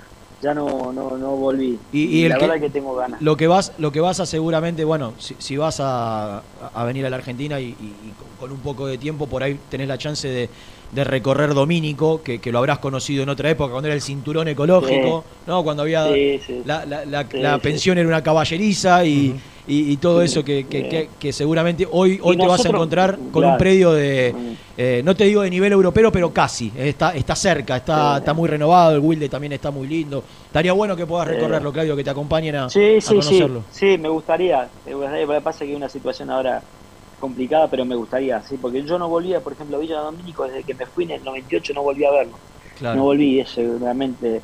ya 0.43 0.55
no, 0.55 0.93
no, 0.93 1.17
no 1.17 1.37
volví. 1.37 1.79
Y, 1.93 2.29
la 2.29 2.39
verdad 2.39 2.61
que, 2.61 2.71
tengo 2.71 2.95
ganas. 2.95 3.21
Lo 3.23 3.37
que 3.37 3.47
vas, 3.47 3.73
lo 3.79 3.93
que 3.93 4.01
vas 4.01 4.21
a 4.21 4.27
seguramente, 4.27 4.85
bueno, 4.85 5.15
si, 5.19 5.57
vas 5.57 5.79
a, 5.81 6.43
venir 6.87 7.07
a 7.07 7.11
la 7.11 7.17
Argentina 7.17 7.61
y, 7.61 7.75
con 8.39 8.53
un 8.53 8.59
poco 8.59 8.87
de 8.87 8.99
tiempo, 8.99 9.27
por 9.27 9.43
ahí 9.43 9.59
tenés 9.71 9.89
la 9.89 9.99
chance 9.99 10.29
de, 10.29 10.49
recorrer 11.05 11.55
Domínico, 11.55 12.23
que, 12.23 12.41
lo 12.53 12.59
habrás 12.59 12.79
conocido 12.79 13.23
en 13.23 13.29
otra 13.29 13.51
época, 13.51 13.73
cuando 13.73 13.89
era 13.89 13.95
el 13.95 14.03
cinturón 14.03 14.49
ecológico, 14.49 15.25
¿no? 15.47 15.65
Cuando 15.65 15.83
había 15.83 16.07
la, 16.65 16.85
la, 16.85 17.59
pensión 17.59 17.99
era 17.99 18.07
una 18.07 18.23
caballeriza 18.23 19.05
y 19.05 19.35
y, 19.67 19.97
todo 19.97 20.21
eso 20.21 20.45
que, 20.45 20.67
que, 21.19 21.33
seguramente 21.33 21.89
hoy, 21.91 22.21
hoy 22.23 22.37
te 22.37 22.47
vas 22.47 22.65
a 22.67 22.69
encontrar 22.69 23.19
con 23.33 23.45
un 23.45 23.57
predio 23.57 23.93
de, 23.93 24.35
eh, 24.77 25.03
no 25.05 25.17
te 25.17 25.25
digo 25.25 25.41
de 25.43 25.49
nivel 25.49 25.73
europeo, 25.73 26.13
pero 26.13 26.33
casi, 26.33 26.71
está, 26.77 27.15
está 27.15 27.35
cerca, 27.35 27.77
está, 27.77 28.19
está 28.19 28.35
muy 28.35 28.49
renovado, 28.49 28.95
el 28.95 29.01
Wilde 29.01 29.29
también 29.29 29.55
está 29.55 29.71
muy 29.71 29.87
lindo. 29.87 30.23
Estaría 30.47 30.73
bueno 30.75 30.95
que 30.97 31.07
puedas 31.07 31.29
recorrerlo, 31.29 31.73
Claudio, 31.73 31.97
que 31.97 32.05
te 32.05 32.11
acompañen 32.11 32.57
a, 32.57 32.69
sí, 32.69 33.01
sí, 33.01 33.09
conocerlo. 33.09 33.65
Sí, 33.71 33.93
sí, 33.93 33.99
me 33.99 34.09
gustaría, 34.11 34.69
me 34.85 34.95
gustaría, 34.95 35.27
porque 35.27 35.41
pasa 35.41 35.61
que 35.61 35.71
hay 35.71 35.75
una 35.75 35.89
situación 35.89 36.31
ahora 36.31 36.63
complicada, 37.19 37.69
pero 37.69 37.87
me 37.87 37.95
gustaría, 37.95 38.43
sí, 38.43 38.59
porque 38.61 38.83
yo 38.83 38.99
no 38.99 39.09
volvía, 39.09 39.41
por 39.41 39.55
ejemplo, 39.55 39.79
a 39.79 39.81
Villa 39.81 40.01
Domínico, 40.01 40.47
desde 40.47 40.63
que 40.63 40.75
me 40.75 40.85
fui 40.85 41.05
en 41.05 41.13
el 41.13 41.25
98 41.25 41.73
no 41.73 41.83
volví 41.83 42.05
a 42.05 42.11
verlo. 42.11 42.35
No 42.83 43.05
volví, 43.05 43.41
eso 43.41 43.63
realmente 43.81 44.43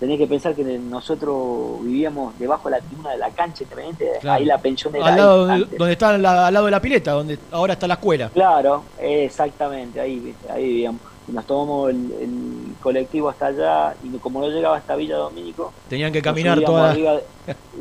tenés 0.00 0.18
que 0.18 0.26
pensar 0.26 0.54
que 0.54 0.64
nosotros 0.64 1.82
vivíamos 1.82 2.36
debajo 2.38 2.70
de 2.70 2.76
la 2.76 2.82
tribuna 2.82 3.10
de 3.10 3.18
la 3.18 3.30
cancha 3.30 3.62
independiente, 3.62 4.10
ahí 4.26 4.46
la 4.46 4.58
pensión 4.58 4.92
de 4.94 5.02
al 5.02 5.16
lado 5.16 5.46
donde 5.46 5.92
está 5.92 6.08
al, 6.14 6.22
lado 6.22 6.64
de 6.64 6.70
la 6.70 6.80
pileta, 6.80 7.12
donde 7.12 7.38
ahora 7.52 7.74
está 7.74 7.86
la 7.86 7.94
escuela. 7.94 8.30
Claro, 8.30 8.84
exactamente, 8.98 10.00
ahí, 10.00 10.34
ahí 10.48 10.64
vivíamos. 10.64 11.02
Y 11.28 11.32
nos 11.32 11.46
tomamos 11.46 11.90
el, 11.90 12.74
colectivo 12.80 13.28
hasta 13.28 13.48
allá 13.48 13.94
y 14.02 14.08
como 14.18 14.40
no 14.40 14.48
llegaba 14.48 14.78
hasta 14.78 14.96
Villa 14.96 15.16
Domínico... 15.16 15.70
Tenían 15.90 16.10
que 16.10 16.22
caminar 16.22 16.58
toda... 16.62 16.96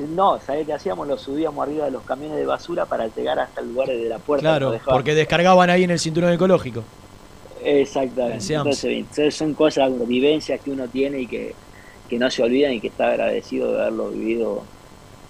no, 0.10 0.40
¿sabés 0.42 0.66
qué 0.66 0.74
hacíamos? 0.74 1.08
Lo 1.08 1.18
subíamos 1.18 1.66
arriba 1.66 1.86
de 1.86 1.92
los 1.92 2.04
camiones 2.04 2.38
de 2.38 2.46
basura 2.46 2.86
para 2.86 3.08
llegar 3.08 3.40
hasta 3.40 3.62
el 3.62 3.70
lugar 3.70 3.88
de 3.88 4.10
la 4.10 4.20
puerta. 4.20 4.42
Claro, 4.42 4.78
porque 4.84 5.16
descargaban 5.16 5.70
ahí 5.70 5.86
en 5.86 5.92
el 5.92 6.00
cinturón 6.00 6.34
ecológico. 6.34 6.84
Exactamente. 7.64 8.54
Entonces, 8.54 9.36
son 9.36 9.54
cosas, 9.54 9.90
vivencias 10.06 10.60
que 10.60 10.72
uno 10.72 10.88
tiene 10.90 11.22
y 11.22 11.28
que, 11.28 11.56
no 12.18 12.32
se 12.32 12.42
olvidan 12.42 12.74
y 12.74 12.80
que 12.80 12.88
está 12.88 13.10
agradecido 13.10 13.74
de 13.74 13.82
haberlo 13.82 14.10
vivido 14.10 14.64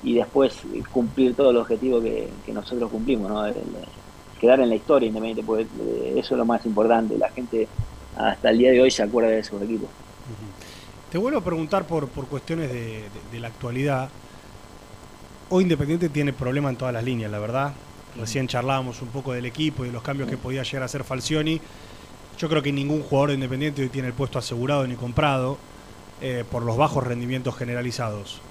y 0.04 0.16
después 0.16 0.62
cumplir 0.92 1.36
todo 1.36 1.52
el 1.52 1.58
objetivo 1.58 2.02
que, 2.02 2.30
nosotros 2.54 2.90
cumplimos, 2.90 3.30
¿no? 3.30 3.44
quedar 4.40 4.62
en 4.62 4.70
la 4.70 4.76
historia 4.76 5.08
independiente, 5.08 5.44
porque 5.44 5.64
eh, 5.64 6.14
eso 6.18 6.34
es 6.34 6.38
lo 6.38 6.46
más 6.46 6.66
importante. 6.66 7.18
La 7.18 7.30
gente 7.30 7.68
hasta 8.16 8.50
el 8.50 8.58
día 8.58 8.72
de 8.72 8.82
hoy 8.82 8.90
se 8.90 9.04
acuerda 9.04 9.30
de 9.30 9.40
esos 9.40 9.62
equipos. 9.62 9.90
Te 11.12 11.18
vuelvo 11.18 11.40
a 11.40 11.44
preguntar 11.44 11.86
por, 11.86 12.08
por 12.08 12.28
cuestiones 12.28 12.72
de, 12.72 13.40
la 13.40 13.48
actualidad. 13.48 14.10
Hoy 15.50 15.64
Independiente 15.64 16.10
tiene 16.10 16.32
problemas 16.32 16.72
en 16.72 16.78
todas 16.78 16.94
las 16.94 17.04
líneas, 17.04 17.32
la 17.32 17.40
verdad. 17.40 17.74
Recién 18.18 18.48
charlábamos 18.48 19.02
un 19.02 19.10
poco 19.10 19.34
del 19.34 19.46
equipo 19.46 19.84
y 19.84 19.88
de 19.88 19.94
los 19.94 20.04
cambios 20.04 20.30
que 20.30 20.38
podía 20.38 20.64
llegar 20.64 20.84
a 20.84 20.86
hacer 20.86 21.04
Falcioni. 21.04 21.60
Yo 22.38 22.48
creo 22.48 22.62
que 22.62 22.72
ningún 22.72 23.02
jugador 23.02 23.32
Independiente 23.32 23.82
hoy 23.82 23.90
tiene 23.90 24.08
el 24.08 24.14
puesto 24.14 24.40
asegurado 24.40 24.88
ni 24.88 24.96
comprado 24.96 25.58
eh, 26.22 26.44
por 26.50 26.64
los 26.64 26.78
bajos 26.78 27.04
rendimientos 27.04 27.56
generalizados. 27.56 28.42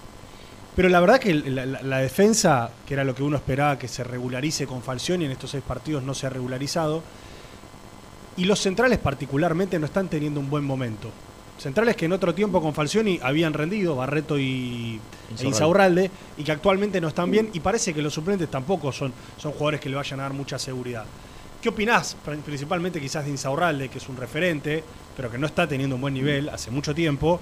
Pero 0.78 0.88
la 0.88 1.00
verdad 1.00 1.18
que 1.18 1.35
la, 1.35 1.98
defensa, 1.98 2.70
que 2.87 2.94
era 2.94 3.02
lo 3.02 3.12
que 3.12 3.24
uno 3.24 3.37
esperaba 3.37 3.76
que 3.76 3.88
se 3.88 4.04
regularice 4.04 4.64
con 4.64 4.81
Falcioni, 4.81 5.24
en 5.24 5.33
estos 5.33 5.50
seis 5.50 5.64
partidos 5.66 6.04
no 6.04 6.14
se 6.14 6.28
ha 6.28 6.31
regularizado. 6.31 7.02
Y 8.37 8.44
los 8.44 8.61
centrales 8.61 8.98
particularmente 8.98 9.78
no 9.81 9.87
están 9.87 10.07
teniendo 10.07 10.38
un 10.38 10.48
buen 10.48 10.64
momento. 10.64 11.11
Centrales 11.59 11.96
que 11.96 12.04
en 12.04 12.12
otro 12.12 12.33
tiempo 12.33 12.62
con 12.62 12.74
Falcioni 12.74 13.18
habían 13.20 13.54
rendido, 13.54 13.96
Barreto 13.96 14.38
y 14.38 15.00
e 15.37 15.44
Insaurralde, 15.44 16.12
y 16.37 16.44
que 16.44 16.52
actualmente 16.52 17.00
no 17.00 17.09
están 17.09 17.28
bien, 17.28 17.50
y 17.52 17.59
parece 17.59 17.92
que 17.92 18.00
los 18.00 18.14
suplentes 18.14 18.48
tampoco 18.48 18.92
son, 18.92 19.12
son 19.37 19.50
jugadores 19.50 19.81
que 19.81 19.88
le 19.88 19.96
vayan 19.96 20.20
a 20.20 20.22
dar 20.22 20.33
mucha 20.33 20.61
seguridad. 20.61 21.07
¿Qué 21.62 21.68
opinás? 21.68 22.16
Principalmente 22.44 23.00
quizás 23.00 23.24
de 23.24 23.32
Insaurralde, 23.32 23.88
que 23.88 23.98
es 23.98 24.08
un 24.08 24.16
referente, 24.16 24.84
pero 25.16 25.30
que 25.30 25.38
no 25.38 25.46
está 25.46 25.66
teniendo 25.66 25.96
un 25.96 26.00
buen 26.00 26.14
nivel 26.14 26.48
hace 26.50 26.70
mucho 26.70 26.94
tiempo, 26.94 27.40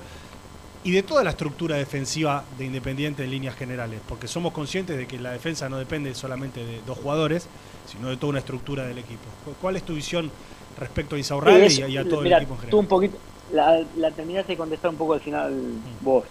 y 0.84 0.92
de 0.92 1.02
toda 1.02 1.24
la 1.24 1.30
estructura 1.30 1.76
defensiva 1.76 2.44
de 2.56 2.64
Independiente 2.64 3.24
en 3.24 3.30
líneas 3.30 3.56
generales, 3.56 4.00
porque 4.08 4.28
somos 4.28 4.52
conscientes 4.52 4.96
de 4.96 5.06
que 5.06 5.18
la 5.18 5.32
defensa 5.32 5.68
no 5.68 5.78
depende 5.78 6.14
solamente 6.14 6.64
de 6.64 6.80
dos 6.86 6.96
jugadores, 6.98 7.48
sino 7.86 8.08
de 8.08 8.16
toda 8.16 8.30
una 8.30 8.38
estructura 8.38 8.86
del 8.86 8.98
equipo. 8.98 9.24
¿Cuál 9.60 9.76
es 9.76 9.82
tu 9.82 9.94
visión 9.94 10.30
respecto 10.78 11.16
a 11.16 11.18
Insaurralde 11.18 11.88
y, 11.88 11.96
a 11.96 12.04
todo 12.04 12.22
el 12.22 12.32
equipo 12.32 12.54
en 12.54 12.60
general? 12.60 12.70
Tú 12.70 12.78
un 12.78 12.86
poquito, 12.86 13.18
la, 13.52 13.84
terminaste 14.12 14.52
de 14.52 14.56
contestar 14.56 14.90
un 14.90 14.96
poco 14.96 15.14
al 15.14 15.20
final 15.20 15.52
mm. 15.52 16.04
vos, 16.04 16.24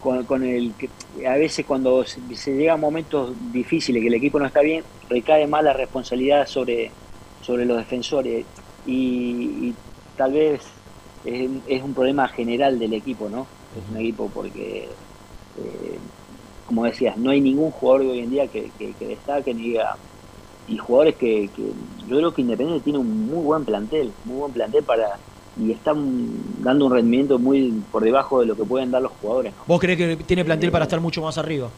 con, 0.00 0.42
el 0.42 0.74
que 0.74 0.90
a 1.26 1.36
veces 1.36 1.64
cuando 1.64 2.04
se, 2.04 2.54
llega 2.54 2.74
a 2.74 2.76
momentos 2.76 3.32
difíciles, 3.52 4.02
que 4.02 4.08
el 4.08 4.14
equipo 4.14 4.38
no 4.38 4.46
está 4.46 4.60
bien, 4.60 4.84
recae 5.08 5.46
más 5.46 5.64
la 5.64 5.72
responsabilidad 5.72 6.46
sobre, 6.46 6.90
sobre 7.44 7.64
los 7.66 7.76
defensores 7.76 8.46
y, 8.86 9.74
tal 10.16 10.32
vez 10.32 10.62
es, 11.24 11.50
es, 11.66 11.82
un 11.82 11.94
problema 11.94 12.28
general 12.28 12.78
del 12.78 12.92
equipo, 12.94 13.28
¿no? 13.28 13.46
Es 13.76 13.90
un 13.90 13.96
equipo 13.96 14.30
porque, 14.32 14.88
eh, 15.58 15.98
como 16.66 16.84
decías, 16.84 17.16
no 17.16 17.30
hay 17.30 17.40
ningún 17.40 17.70
jugador 17.70 18.02
hoy 18.02 18.20
en 18.20 18.30
día 18.30 18.46
que, 18.46 18.70
que, 18.78 18.92
que 18.94 19.06
destaque 19.06 19.52
ni 19.52 19.62
diga 19.62 19.96
y 20.66 20.78
jugadores 20.78 21.16
que, 21.16 21.50
yo 22.08 22.16
creo 22.16 22.32
que 22.32 22.42
Independiente 22.42 22.84
tiene 22.84 22.98
un 22.98 23.26
muy 23.26 23.44
buen 23.44 23.64
plantel, 23.64 24.12
muy 24.24 24.36
buen 24.36 24.52
plantel 24.52 24.82
para 24.84 25.18
y 25.56 25.70
están 25.70 26.26
dando 26.62 26.86
un 26.86 26.92
rendimiento 26.92 27.38
muy 27.38 27.70
por 27.92 28.02
debajo 28.02 28.40
de 28.40 28.46
lo 28.46 28.56
que 28.56 28.64
pueden 28.64 28.90
dar 28.90 29.02
los 29.02 29.12
jugadores. 29.20 29.54
¿Vos 29.66 29.78
crees 29.80 29.98
que 29.98 30.16
tiene 30.24 30.44
plantel 30.44 30.72
para 30.72 30.84
estar 30.84 31.00
mucho 31.00 31.22
más 31.22 31.38
arriba? 31.38 31.68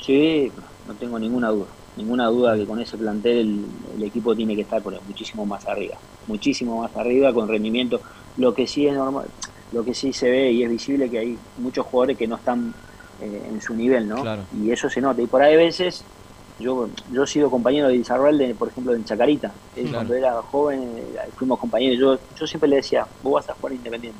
Sí, 0.00 0.50
no 0.86 0.94
tengo 0.94 1.18
ninguna 1.18 1.50
duda, 1.50 1.66
ninguna 1.98 2.26
duda 2.26 2.56
que 2.56 2.64
con 2.64 2.80
ese 2.80 2.96
plantel 2.96 3.64
el, 3.96 4.02
equipo 4.02 4.34
tiene 4.34 4.54
que 4.54 4.62
estar 4.62 4.80
por 4.80 4.94
muchísimo 5.02 5.44
más 5.44 5.66
arriba, 5.66 5.96
muchísimo 6.26 6.80
más 6.80 6.96
arriba 6.96 7.32
con 7.32 7.48
rendimiento. 7.48 8.00
Lo 8.36 8.54
que 8.54 8.66
sí 8.66 8.86
es 8.86 8.94
normal, 8.94 9.26
lo 9.72 9.84
que 9.84 9.92
sí 9.92 10.12
se 10.12 10.30
ve 10.30 10.52
y 10.52 10.62
es 10.62 10.70
visible 10.70 11.10
que 11.10 11.18
hay 11.18 11.38
muchos 11.58 11.84
jugadores 11.86 12.16
que 12.16 12.26
no 12.26 12.36
están 12.36 12.72
eh, 13.20 13.48
en 13.50 13.60
su 13.60 13.74
nivel, 13.74 14.08
¿no? 14.08 14.22
Y 14.62 14.70
eso 14.70 14.88
se 14.88 15.00
nota. 15.00 15.20
Y 15.20 15.26
por 15.26 15.42
ahí 15.42 15.54
a 15.54 15.58
veces 15.58 16.04
yo, 16.60 16.88
yo 17.12 17.24
he 17.24 17.26
sido 17.26 17.50
compañero 17.50 17.88
de 17.88 17.96
Izarralde, 17.96 18.54
por 18.54 18.68
ejemplo, 18.68 18.94
en 18.94 19.04
Chacarita. 19.04 19.52
Cuando 19.92 20.14
era 20.14 20.40
joven 20.42 20.80
eh, 20.96 21.30
fuimos 21.36 21.58
compañeros. 21.58 21.98
Yo, 21.98 22.18
yo 22.38 22.46
siempre 22.46 22.68
le 22.68 22.76
decía, 22.76 23.06
vos 23.22 23.34
vas 23.34 23.48
a 23.50 23.54
jugar 23.54 23.74
independiente. 23.74 24.18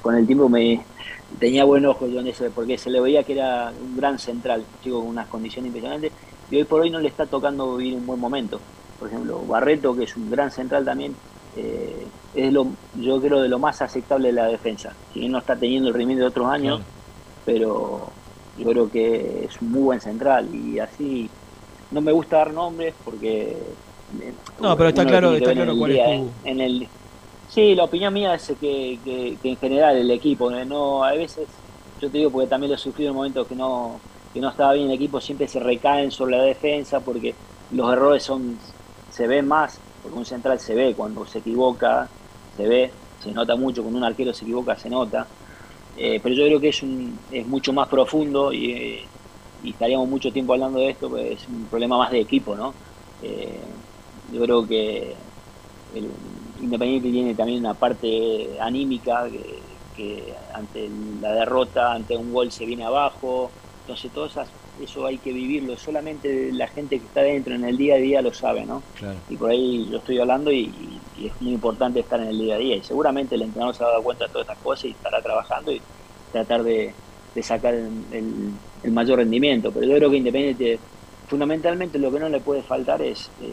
Con 0.00 0.16
el 0.16 0.26
tiempo 0.26 0.48
me 0.48 0.84
tenía 1.38 1.64
buen 1.64 1.86
ojo 1.86 2.06
yo 2.06 2.20
en 2.20 2.28
eso, 2.28 2.44
porque 2.54 2.78
se 2.78 2.90
le 2.90 3.00
veía 3.00 3.22
que 3.22 3.34
era 3.34 3.72
un 3.80 3.96
gran 3.96 4.18
central, 4.18 4.64
chico, 4.82 5.00
con 5.00 5.08
unas 5.08 5.28
condiciones 5.28 5.68
impresionantes. 5.68 6.12
Y 6.50 6.56
hoy 6.56 6.64
por 6.64 6.80
hoy 6.80 6.90
no 6.90 7.00
le 7.00 7.08
está 7.08 7.26
tocando 7.26 7.76
vivir 7.76 7.94
un 7.94 8.06
buen 8.06 8.20
momento. 8.20 8.60
Por 8.98 9.08
ejemplo, 9.08 9.40
Barreto, 9.46 9.96
que 9.96 10.04
es 10.04 10.16
un 10.16 10.30
gran 10.30 10.50
central 10.50 10.84
también, 10.84 11.14
eh, 11.56 12.06
es 12.34 12.52
lo, 12.52 12.66
yo 13.00 13.20
creo 13.20 13.40
de 13.40 13.48
lo 13.48 13.58
más 13.58 13.80
aceptable 13.82 14.28
de 14.28 14.34
la 14.34 14.46
defensa. 14.46 14.94
Si 15.12 15.20
bien 15.20 15.32
no 15.32 15.38
está 15.38 15.56
teniendo 15.56 15.88
el 15.88 15.94
rendimiento 15.94 16.24
de 16.24 16.28
otros 16.28 16.48
años, 16.48 16.80
pero 17.44 18.10
yo 18.58 18.66
creo 18.66 18.90
que 18.90 19.44
es 19.44 19.60
un 19.60 19.72
muy 19.72 19.82
buen 19.82 20.00
central 20.00 20.48
y 20.54 20.78
así 20.78 21.28
no 21.90 22.00
me 22.00 22.12
gusta 22.12 22.38
dar 22.38 22.52
nombres 22.52 22.94
porque 23.04 23.56
no 24.60 24.76
pero 24.76 24.90
está 24.90 25.06
claro 25.06 25.32
está 25.32 25.52
claro 25.52 25.76
cuál 25.76 25.92
es 25.92 26.20
tu... 26.20 26.30
en 26.44 26.60
el 26.60 26.88
sí 27.52 27.74
la 27.74 27.84
opinión 27.84 28.14
mía 28.14 28.34
es 28.34 28.52
que, 28.60 28.98
que, 29.04 29.38
en 29.42 29.56
general 29.56 29.96
el 29.96 30.10
equipo 30.10 30.50
no 30.50 31.04
a 31.04 31.12
veces 31.12 31.46
yo 32.00 32.10
te 32.10 32.18
digo 32.18 32.30
porque 32.30 32.48
también 32.48 32.70
lo 32.70 32.76
he 32.76 32.78
sufrido 32.78 33.10
en 33.10 33.16
momentos 33.16 33.46
que 33.46 33.54
no 33.54 34.00
que 34.32 34.40
no 34.40 34.48
estaba 34.48 34.72
bien 34.72 34.88
el 34.88 34.94
equipo 34.94 35.20
siempre 35.20 35.46
se 35.46 35.60
recaen 35.60 36.10
sobre 36.10 36.36
la 36.36 36.44
defensa 36.44 37.00
porque 37.00 37.34
los 37.72 37.92
errores 37.92 38.22
son 38.22 38.58
se 39.10 39.26
ven 39.26 39.46
más 39.46 39.78
porque 40.02 40.18
un 40.18 40.24
central 40.24 40.58
se 40.58 40.74
ve 40.74 40.94
cuando 40.96 41.26
se 41.26 41.40
equivoca 41.40 42.08
se 42.56 42.66
ve 42.66 42.90
se 43.22 43.30
nota 43.32 43.54
mucho 43.56 43.82
cuando 43.82 43.98
un 43.98 44.04
arquero 44.04 44.32
se 44.32 44.44
equivoca 44.44 44.76
se 44.76 44.88
nota 44.88 45.26
eh, 45.96 46.20
pero 46.22 46.34
yo 46.34 46.46
creo 46.46 46.60
que 46.60 46.68
es, 46.70 46.82
un, 46.82 47.18
es 47.30 47.46
mucho 47.46 47.72
más 47.72 47.88
profundo 47.88 48.52
y, 48.52 49.00
estaríamos 49.64 50.08
mucho 50.08 50.32
tiempo 50.32 50.54
hablando 50.54 50.80
de 50.80 50.90
esto, 50.90 51.08
pues 51.08 51.40
es 51.40 51.48
un 51.48 51.66
problema 51.66 51.96
más 51.96 52.10
de 52.10 52.20
equipo, 52.20 52.56
¿no? 52.56 52.74
Eh, 53.22 53.60
yo 54.32 54.42
creo 54.42 54.66
que 54.66 55.14
el 55.94 56.10
Independiente 56.62 57.10
tiene 57.10 57.34
también 57.34 57.60
una 57.60 57.74
parte 57.74 58.56
anímica 58.60 59.28
que, 59.96 60.34
ante 60.54 60.88
la 61.20 61.32
derrota, 61.32 61.92
ante 61.92 62.16
un 62.16 62.32
gol 62.32 62.50
se 62.50 62.64
viene 62.64 62.84
abajo, 62.84 63.50
entonces 63.82 64.10
todo 64.12 64.26
eso 64.26 65.06
hay 65.06 65.18
que 65.18 65.32
vivirlo, 65.32 65.76
solamente 65.76 66.50
la 66.52 66.66
gente 66.66 66.98
que 66.98 67.04
está 67.04 67.20
dentro 67.20 67.54
en 67.54 67.64
el 67.64 67.76
día 67.76 67.96
a 67.96 67.98
día 67.98 68.22
lo 68.22 68.32
sabe, 68.32 68.64
¿no? 68.64 68.82
Y 69.28 69.36
por 69.36 69.50
ahí 69.50 69.88
yo 69.90 69.98
estoy 69.98 70.18
hablando 70.18 70.50
y, 70.50 70.72
y 71.18 71.26
es 71.26 71.40
muy 71.40 71.52
importante 71.52 72.00
estar 72.00 72.20
en 72.20 72.28
el 72.28 72.38
día 72.38 72.56
a 72.56 72.58
día. 72.58 72.76
Y 72.76 72.82
seguramente 72.82 73.34
el 73.34 73.42
entrenador 73.42 73.74
se 73.74 73.84
ha 73.84 73.88
dado 73.88 74.02
cuenta 74.02 74.26
de 74.26 74.32
todas 74.32 74.48
estas 74.48 74.62
cosas 74.62 74.84
y 74.86 74.90
estará 74.90 75.20
trabajando 75.20 75.72
y 75.72 75.80
tratar 76.32 76.62
de, 76.62 76.94
sacar 77.42 77.74
el, 77.74 78.92
mayor 78.92 79.18
rendimiento. 79.18 79.70
Pero 79.72 79.86
yo 79.86 79.96
creo 79.96 80.10
que 80.10 80.16
Independiente, 80.16 80.78
fundamentalmente 81.28 81.98
lo 81.98 82.10
que 82.12 82.20
no 82.20 82.28
le 82.28 82.40
puede 82.40 82.62
faltar 82.62 83.02
es 83.02 83.30
eh, 83.40 83.52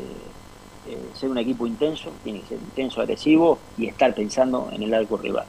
eh, 0.90 0.98
ser 1.14 1.30
un 1.30 1.38
equipo 1.38 1.68
intenso, 1.68 2.12
tiene 2.24 2.42
que 2.42 2.48
ser 2.48 2.60
intenso, 2.60 3.02
agresivo 3.02 3.60
y 3.78 3.88
estar 3.88 4.14
pensando 4.14 4.70
en 4.72 4.84
el 4.84 4.94
arco 4.94 5.18
rival. 5.18 5.46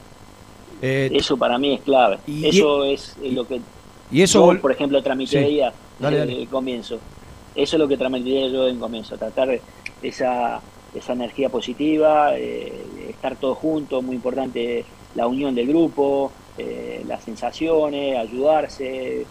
Eh, 0.81 1.11
eso 1.13 1.37
para 1.37 1.57
mí 1.57 1.73
es 1.73 1.81
clave. 1.81 2.19
eso 2.43 2.83
es 2.83 3.15
lo 3.21 3.47
que 3.47 3.61
y 4.11 4.21
eso 4.21 4.53
yo, 4.53 4.61
por 4.61 4.71
ejemplo, 4.71 5.01
transmitiría 5.01 5.71
en 6.01 6.13
el 6.13 6.47
comienzo. 6.49 6.99
Eso 7.55 7.75
es 7.75 7.79
lo 7.79 7.87
que 7.87 7.97
transmitiría 7.97 8.47
yo 8.47 8.67
en 8.67 8.79
comienzo, 8.79 9.17
tratar 9.17 9.59
esa 10.01 10.61
esa 10.93 11.13
energía 11.13 11.49
positiva, 11.49 12.37
eh, 12.37 12.85
estar 13.09 13.35
todos 13.35 13.57
juntos, 13.57 14.03
muy 14.03 14.15
importante 14.15 14.85
la 15.15 15.27
unión 15.27 15.55
del 15.55 15.67
grupo, 15.67 16.31
eh, 16.57 17.03
las 17.07 17.23
sensaciones, 17.23 18.17
ayudarse, 18.17 19.25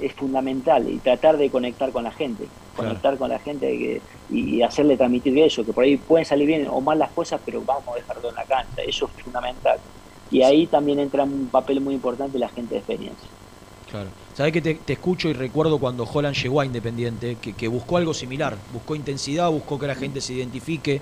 es 0.00 0.12
fundamental 0.12 0.88
y 0.90 0.98
tratar 0.98 1.38
de 1.38 1.50
conectar 1.50 1.90
con 1.90 2.04
la 2.04 2.10
gente, 2.10 2.46
conectar 2.76 3.16
con 3.16 3.30
la 3.30 3.38
gente 3.38 4.00
y, 4.30 4.62
hacerle 4.62 4.96
transmitir 4.96 5.38
eso, 5.38 5.64
que 5.64 5.72
por 5.72 5.84
ahí 5.84 5.96
pueden 5.96 6.26
salir 6.26 6.46
bien 6.46 6.66
o 6.68 6.80
mal 6.80 6.98
las 6.98 7.10
cosas, 7.10 7.40
pero 7.44 7.62
vamos 7.64 7.88
a 7.94 7.96
dejar 7.96 8.16
todo 8.16 8.30
en 8.30 8.36
la 8.36 8.44
cancha, 8.44 8.82
eso 8.82 9.08
es 9.16 9.22
fundamental. 9.22 9.78
Y 10.30 10.42
ahí 10.42 10.66
también 10.66 10.98
entra 10.98 11.24
un 11.24 11.48
papel 11.50 11.80
muy 11.80 11.94
importante 11.94 12.38
la 12.38 12.48
gente 12.48 12.74
de 12.74 12.78
experiencia. 12.78 13.28
Claro. 13.90 14.10
Sabes 14.34 14.52
que 14.52 14.60
te, 14.60 14.92
escucho 14.92 15.28
y 15.28 15.32
recuerdo 15.32 15.78
cuando 15.78 16.04
Holland 16.04 16.36
llegó 16.36 16.60
a 16.60 16.66
Independiente, 16.66 17.36
que, 17.36 17.68
buscó 17.68 17.96
algo 17.96 18.12
similar, 18.12 18.56
buscó 18.72 18.94
intensidad, 18.94 19.50
buscó 19.50 19.78
que 19.78 19.86
la 19.86 19.94
gente 19.94 20.20
se 20.20 20.34
identifique, 20.34 21.00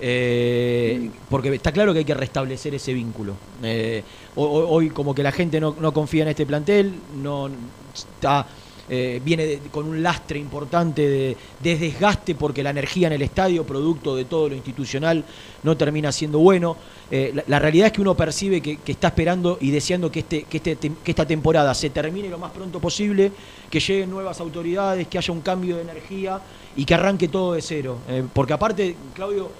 eh, 0.00 1.10
porque 1.30 1.54
está 1.54 1.72
claro 1.72 1.92
que 1.92 2.00
hay 2.00 2.04
que 2.04 2.14
restablecer 2.14 2.74
ese 2.74 2.92
vínculo. 2.92 3.36
Eh, 3.62 4.02
hoy, 4.34 4.90
como 4.90 5.14
que 5.14 5.22
la 5.22 5.32
gente 5.32 5.60
no, 5.60 5.74
confía 5.94 6.24
en 6.24 6.28
este 6.28 6.44
plantel, 6.44 6.92
no 7.22 7.48
está 7.94 8.46
eh, 8.88 9.20
viene 9.24 9.60
con 9.70 9.86
un 9.86 10.02
lastre 10.02 10.38
importante 10.38 11.08
de, 11.08 11.36
desgaste 11.62 12.34
porque 12.34 12.62
la 12.62 12.70
energía 12.70 13.06
en 13.06 13.14
el 13.14 13.22
estadio, 13.22 13.64
producto 13.64 14.14
de 14.14 14.26
todo 14.26 14.50
lo 14.50 14.54
institucional, 14.54 15.24
no 15.62 15.76
termina 15.76 16.12
siendo 16.12 16.38
bueno. 16.38 16.76
Eh, 17.10 17.42
la, 17.46 17.58
realidad 17.58 17.86
es 17.86 17.92
que 17.92 18.02
uno 18.02 18.14
percibe 18.14 18.60
que, 18.60 18.78
está 18.86 19.08
esperando 19.08 19.56
y 19.60 19.70
deseando 19.70 20.10
que, 20.10 20.20
este, 20.20 20.42
que, 20.42 20.58
este, 20.58 20.76
que 20.76 21.10
esta 21.10 21.26
temporada 21.26 21.74
se 21.74 21.90
termine 21.90 22.28
lo 22.28 22.38
más 22.38 22.52
pronto 22.52 22.78
posible, 22.78 23.32
que 23.70 23.80
lleguen 23.80 24.10
nuevas 24.10 24.38
autoridades, 24.40 25.08
que 25.08 25.16
haya 25.16 25.32
un 25.32 25.40
cambio 25.40 25.76
de 25.76 25.82
energía 25.82 26.40
y 26.76 26.84
que 26.84 26.94
arranque 26.94 27.28
todo 27.28 27.54
de 27.54 27.62
cero. 27.62 27.98
Eh, 28.08 28.24
porque 28.32 28.52
aparte, 28.52 28.96
Claudio, 29.14 29.50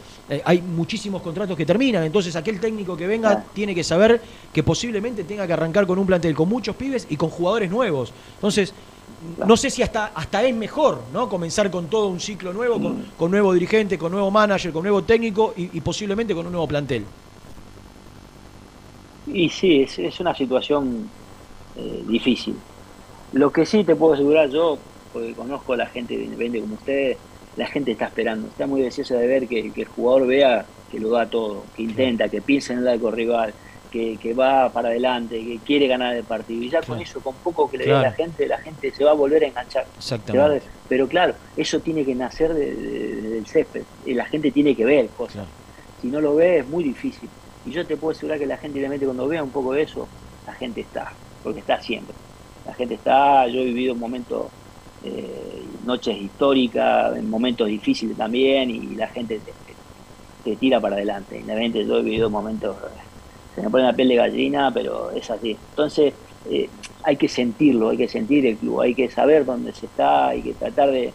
hay 0.45 0.63
muchísimos 0.63 1.21
contratos 1.21 1.55
que 1.55 1.67
terminan, 1.67 2.03
entonces 2.03 2.35
aquel 2.35 2.59
técnico 2.59 2.97
que 2.97 3.07
venga 3.07 3.45
tiene 3.53 3.75
que 3.75 3.85
saber 3.85 4.23
que 4.55 4.63
posiblemente 4.63 5.23
tenga 5.25 5.47
que 5.47 5.53
arrancar 5.53 5.87
con 5.87 5.99
un 5.99 6.07
plantel 6.07 6.35
con 6.35 6.49
muchos 6.49 6.75
pibes 6.77 7.07
y 7.11 7.17
con 7.19 7.29
jugadores 7.29 7.71
nuevos. 7.71 8.11
Entonces, 8.37 8.73
no 9.47 9.57
sé 9.57 9.71
si 9.71 9.83
hasta, 9.83 10.07
hasta 10.15 10.43
es 10.43 10.55
mejor, 10.55 11.03
¿no? 11.13 11.29
Comenzar 11.29 11.71
con 11.71 11.87
todo 11.89 12.09
un 12.09 12.21
ciclo 12.21 12.53
nuevo, 12.53 12.81
con, 13.17 13.31
nuevo 13.31 13.53
dirigente, 13.53 13.99
con 13.99 14.13
nuevo 14.13 14.31
manager, 14.31 14.73
con 14.73 14.83
nuevo 14.83 15.03
técnico 15.03 15.55
y, 15.57 15.81
posiblemente 15.81 16.35
con 16.35 16.47
un 16.47 16.53
nuevo 16.53 16.69
plantel. 16.69 17.05
Y 19.27 19.49
sí, 19.49 19.83
es, 19.83 20.21
una 20.21 20.35
situación 20.35 21.09
eh, 21.77 22.05
difícil. 22.07 22.57
Lo 23.33 23.51
que 23.53 23.67
sí 23.67 23.85
te 23.85 23.97
puedo 23.97 24.15
asegurar 24.15 24.51
yo, 24.51 24.79
porque 25.13 25.33
conozco 25.33 25.73
a 25.73 25.79
la 25.79 25.87
gente 25.87 26.17
de 26.17 26.25
Independiente 26.25 26.61
como 26.61 26.75
ustedes, 26.75 27.17
la 27.57 27.67
gente 27.67 27.93
está 27.93 28.07
esperando, 28.07 28.49
está 28.49 28.67
muy 28.67 28.83
deseosa 28.83 29.15
de 29.15 29.27
ver 29.27 29.49
que, 29.49 29.71
que 29.73 29.83
el 29.83 29.89
jugador 29.89 30.27
vea 30.27 30.67
que 30.91 31.01
lo 31.01 31.11
da 31.11 31.27
todo, 31.27 31.65
que 31.77 31.83
intenta, 31.83 32.29
que 32.29 32.41
piensa 32.41 32.73
en 32.73 32.81
el 32.81 32.89
arco 32.89 33.11
rival, 33.11 33.55
que, 33.95 34.35
va 34.35 34.71
para 34.71 34.89
adelante, 34.89 35.39
que 35.39 35.59
quiere 35.65 35.87
ganar 35.87 36.15
el 36.15 36.25
partido. 36.25 36.63
Y 36.63 36.69
ya 36.69 36.83
con 36.83 37.01
eso, 37.01 37.21
con 37.21 37.35
poco 37.37 37.71
que 37.71 37.79
le 37.79 37.87
dé 37.87 37.93
a 37.93 38.03
la 38.03 38.13
gente, 38.13 38.47
la 38.49 38.59
gente 38.59 38.91
se 38.91 39.05
va 39.05 39.13
a 39.13 39.15
volver 39.15 39.45
a 39.45 39.47
enganchar. 39.47 39.87
pero 40.89 41.09
claro, 41.09 41.35
eso 41.57 41.79
tiene 41.81 42.05
que 42.05 42.15
nacer 42.15 42.53
del 42.55 43.47
césped. 43.47 43.85
Y 44.05 44.15
la 44.15 44.25
gente 44.27 44.51
tiene 44.51 44.75
que 44.75 44.85
ver 44.85 45.09
cosas. 45.09 45.47
Si 46.03 46.09
no 46.09 46.21
lo 46.21 46.35
ve, 46.35 46.59
es 46.59 46.69
muy 46.69 46.83
difícil. 46.83 47.29
Y 47.65 47.71
yo 47.71 47.87
te 47.87 47.97
puedo 47.97 48.13
asegurar 48.13 48.39
que 48.39 48.47
la 48.47 48.57
gente, 48.57 48.79
realmente, 48.79 49.07
cuando 49.07 49.29
vea 49.29 49.43
un 49.43 49.51
poco 49.51 49.73
de 49.73 49.83
eso, 49.83 50.09
la 50.47 50.55
gente 50.55 50.81
está. 50.81 51.13
Porque 51.43 51.61
está 51.61 51.81
siempre. 51.81 52.15
La 52.67 52.75
gente 52.75 52.95
está. 52.95 53.47
Yo 53.47 53.61
he 53.61 53.65
vivido 53.65 53.95
momentos. 53.95 54.47
Eh, 55.05 55.63
noches 55.85 56.17
históricas, 56.17 57.15
en 57.15 57.29
momentos 57.29 57.69
difíciles 57.69 58.17
también, 58.17 58.71
y 58.71 58.97
la 58.97 59.07
gente 59.09 59.39
te, 60.43 60.57
tira 60.57 60.81
para 60.81 60.97
adelante. 60.97 61.41
Y 61.41 61.43
la 61.43 61.59
gente, 61.59 61.85
yo 61.87 61.99
he 61.99 62.03
vivido 62.03 62.31
momentos 62.31 62.75
se 63.55 63.63
me 63.63 63.71
pone 63.71 63.85
la 63.85 63.93
piel 63.93 64.09
de 64.09 64.17
gallina, 64.17 64.71
pero 64.73 65.11
es 65.11 65.31
así. 65.31 65.57
Entonces, 65.71 66.13
eh, 66.51 66.69
hay 67.03 67.17
que 67.17 67.29
sentirlo, 67.29 67.91
hay 67.91 67.97
que 67.97 68.09
sentir 68.09 68.47
el 68.47 68.57
club, 68.57 68.81
hay 68.81 68.95
que 68.95 69.11
saber 69.11 69.45
dónde 69.45 69.73
se 69.73 69.87
está, 69.87 70.29
hay 70.29 70.43
que 70.43 70.55
tratar 70.55 70.91
de. 70.91 71.13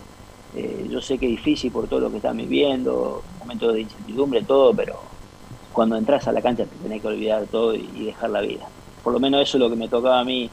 Eh, 0.56 0.88
yo 0.90 1.02
sé 1.02 1.18
que 1.18 1.28
es 1.28 1.32
difícil 1.32 1.72
por 1.72 1.88
todo 1.88 2.00
lo 2.00 2.10
que 2.10 2.18
están 2.18 2.38
viviendo, 2.38 3.22
momentos 3.40 3.74
de 3.74 3.82
incertidumbre, 3.82 4.42
todo, 4.44 4.74
pero 4.74 5.00
cuando 5.74 5.96
entras 5.96 6.28
a 6.28 6.32
la 6.32 6.42
cancha 6.42 6.66
te 6.66 6.76
tenés 6.78 7.02
que 7.02 7.08
olvidar 7.08 7.46
todo 7.46 7.76
y, 7.76 7.86
dejar 8.06 8.32
la 8.32 8.42
vida. 8.42 8.68
Por 9.04 9.14
lo 9.14 9.20
menos 9.20 9.44
eso 9.44 9.58
es 9.58 9.62
lo 9.62 9.70
que 9.70 9.76
me 9.76 9.88
tocaba 9.88 10.20
a 10.20 10.24
mí 10.24 10.50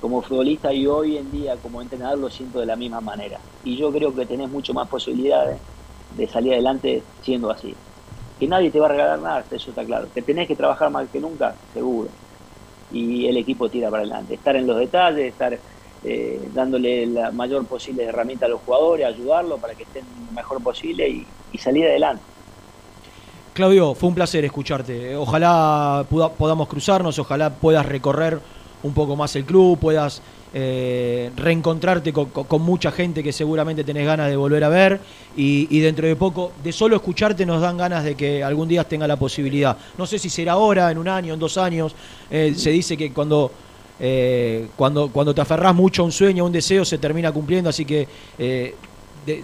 como 0.00 0.22
futbolista 0.22 0.72
y 0.72 0.86
hoy 0.86 1.16
en 1.16 1.30
día 1.32 1.56
como 1.56 1.82
entrenador 1.82 2.18
lo 2.18 2.30
siento 2.30 2.60
de 2.60 2.66
la 2.66 2.76
misma 2.76 3.00
manera. 3.00 3.38
Y 3.64 3.76
yo 3.76 3.90
creo 3.90 4.14
que 4.14 4.26
tenés 4.26 4.48
mucho 4.48 4.72
más 4.74 4.88
posibilidades 4.88 5.58
de 6.16 6.28
salir 6.28 6.52
adelante 6.52 7.02
siendo 7.22 7.50
así 7.50 7.74
que 8.42 8.48
nadie 8.48 8.72
te 8.72 8.80
va 8.80 8.86
a 8.86 8.88
regalar 8.88 9.20
nada, 9.20 9.44
eso 9.52 9.70
está 9.70 9.84
claro. 9.84 10.08
Que 10.12 10.20
tenés 10.20 10.48
que 10.48 10.56
trabajar 10.56 10.90
más 10.90 11.08
que 11.08 11.20
nunca, 11.20 11.54
seguro. 11.72 12.08
Y 12.90 13.28
el 13.28 13.36
equipo 13.36 13.68
tira 13.68 13.88
para 13.88 14.02
adelante. 14.02 14.34
Estar 14.34 14.56
en 14.56 14.66
los 14.66 14.76
detalles, 14.80 15.26
estar 15.26 15.56
eh, 16.02 16.48
dándole 16.52 17.06
la 17.06 17.30
mayor 17.30 17.64
posible 17.66 18.02
herramienta 18.02 18.46
a 18.46 18.48
los 18.48 18.60
jugadores, 18.62 19.06
ayudarlos 19.06 19.60
para 19.60 19.76
que 19.76 19.84
estén 19.84 20.04
mejor 20.34 20.60
posible 20.60 21.08
y, 21.08 21.24
y 21.52 21.58
salir 21.58 21.86
adelante. 21.86 22.24
Claudio, 23.52 23.94
fue 23.94 24.08
un 24.08 24.16
placer 24.16 24.44
escucharte. 24.44 25.14
Ojalá 25.14 26.04
podamos 26.36 26.66
cruzarnos, 26.66 27.20
ojalá 27.20 27.50
puedas 27.54 27.86
recorrer 27.86 28.40
un 28.82 28.92
poco 28.92 29.14
más 29.14 29.36
el 29.36 29.44
club, 29.44 29.78
puedas 29.78 30.20
eh, 30.54 31.30
reencontrarte 31.36 32.12
con, 32.12 32.62
mucha 32.62 32.92
gente 32.92 33.22
que 33.22 33.32
seguramente 33.32 33.84
tenés 33.84 34.04
ganas 34.06 34.28
de 34.28 34.36
volver 34.36 34.62
a 34.64 34.68
ver 34.68 35.00
y, 35.36 35.80
dentro 35.80 36.06
de 36.06 36.14
poco, 36.14 36.52
de 36.62 36.72
solo 36.72 36.96
escucharte 36.96 37.46
nos 37.46 37.62
dan 37.62 37.78
ganas 37.78 38.04
de 38.04 38.14
que 38.14 38.44
algún 38.44 38.68
día 38.68 38.84
tenga 38.84 39.06
la 39.06 39.16
posibilidad. 39.16 39.76
No 39.96 40.06
sé 40.06 40.18
si 40.18 40.28
será 40.28 40.52
ahora, 40.52 40.90
en 40.90 40.98
un 40.98 41.08
año, 41.08 41.34
en 41.34 41.40
dos 41.40 41.56
años. 41.56 41.94
Eh, 42.30 42.52
se 42.56 42.70
dice 42.70 42.96
que 42.96 43.12
cuando, 43.12 43.50
eh, 43.98 44.68
cuando, 44.76 45.08
cuando 45.08 45.34
te 45.34 45.40
aferrás 45.40 45.74
mucho 45.74 46.02
a 46.02 46.04
un 46.04 46.12
sueño, 46.12 46.44
a 46.44 46.46
un 46.46 46.52
deseo, 46.52 46.84
se 46.84 46.98
termina 46.98 47.32
cumpliendo, 47.32 47.70
así 47.70 47.84
que 47.84 48.06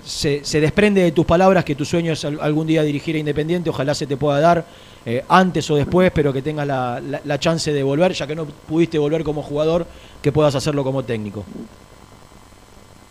se, 0.05 0.61
desprende 0.61 1.03
de 1.03 1.13
tus 1.13 1.25
palabras 1.25 1.65
que 1.65 1.75
tu 1.75 1.85
sueño 1.85 2.13
es 2.13 2.25
algún 2.25 2.67
día 2.67 2.83
dirigir 2.83 3.17
a 3.17 3.19
Independiente, 3.19 3.71
ojalá 3.71 3.95
se 3.95 4.07
te 4.07 4.17
pueda 4.17 4.41
dar 4.41 4.65
eh, 5.07 5.25
antes 5.29 5.71
o 5.71 5.77
después, 5.77 6.11
pero 6.13 6.33
que 6.33 6.43
tengas 6.43 6.67
la, 6.67 7.39
chance 7.39 7.73
de 7.73 7.83
volver, 7.83 8.13
ya 8.13 8.27
que 8.27 8.35
no 8.35 8.47
pudiste 8.47 8.99
volver 8.99 9.25
como 9.25 9.43
jugador, 9.43 9.87
que 10.21 10.33
puedas 10.33 10.55
hacerlo 10.55 10.85
como 10.85 11.05
técnico. 11.05 11.45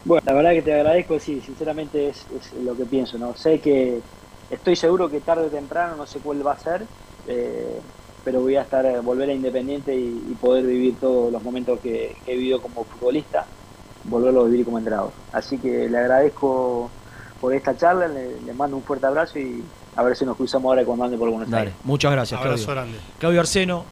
Bueno, 0.05 0.23
la 0.25 0.33
verdad 0.33 0.51
que 0.51 0.61
te 0.61 0.73
agradezco, 0.73 1.19
sí, 1.19 1.41
sinceramente 1.45 2.09
es, 2.09 2.25
lo 2.63 2.75
que 2.75 2.85
pienso, 2.85 3.17
¿no? 3.17 3.35
Sé 3.35 3.59
que 3.59 3.99
estoy 4.49 4.75
seguro 4.75 5.09
que 5.09 5.19
tarde 5.21 5.47
o 5.47 5.49
temprano, 5.49 5.95
no 5.95 6.05
sé 6.05 6.19
cuál 6.19 6.45
va 6.45 6.53
a 6.53 6.59
ser, 6.59 6.83
eh, 7.27 7.79
pero 8.23 8.41
voy 8.41 8.55
a 8.55 8.61
estar, 8.61 8.85
eh, 8.85 8.99
volver 8.99 9.29
a 9.29 9.33
Independiente 9.33 9.95
y, 9.95 10.37
poder 10.39 10.65
vivir 10.65 10.95
todos 10.99 11.31
los 11.31 11.41
momentos 11.41 11.79
que, 11.79 12.15
he 12.25 12.35
vivido 12.35 12.61
como 12.61 12.83
futbolista 12.83 13.45
volverlo 14.07 14.41
a 14.41 14.45
vivir 14.45 14.65
como 14.65 14.77
entrenador. 14.77 15.11
Así 15.31 15.57
que 15.57 15.89
le 15.89 15.97
agradezco 15.97 16.89
por 17.39 17.53
esta 17.53 17.77
charla, 17.77 18.07
le, 18.07 18.53
mando 18.53 18.77
un 18.77 18.83
fuerte 18.83 19.05
abrazo 19.05 19.39
y 19.39 19.63
a 19.95 20.03
ver 20.03 20.15
si 20.15 20.25
nos 20.25 20.37
cruzamos 20.37 20.69
ahora 20.69 20.83
cuando 20.85 21.05
ande 21.05 21.17
por 21.17 21.29
Buenos 21.29 21.51
Aires. 21.51 21.73
Muchas 21.83 22.11
gracias, 22.11 22.39
Claudio. 22.39 22.85
Claudio 23.19 23.39
Arseno, 23.39 23.85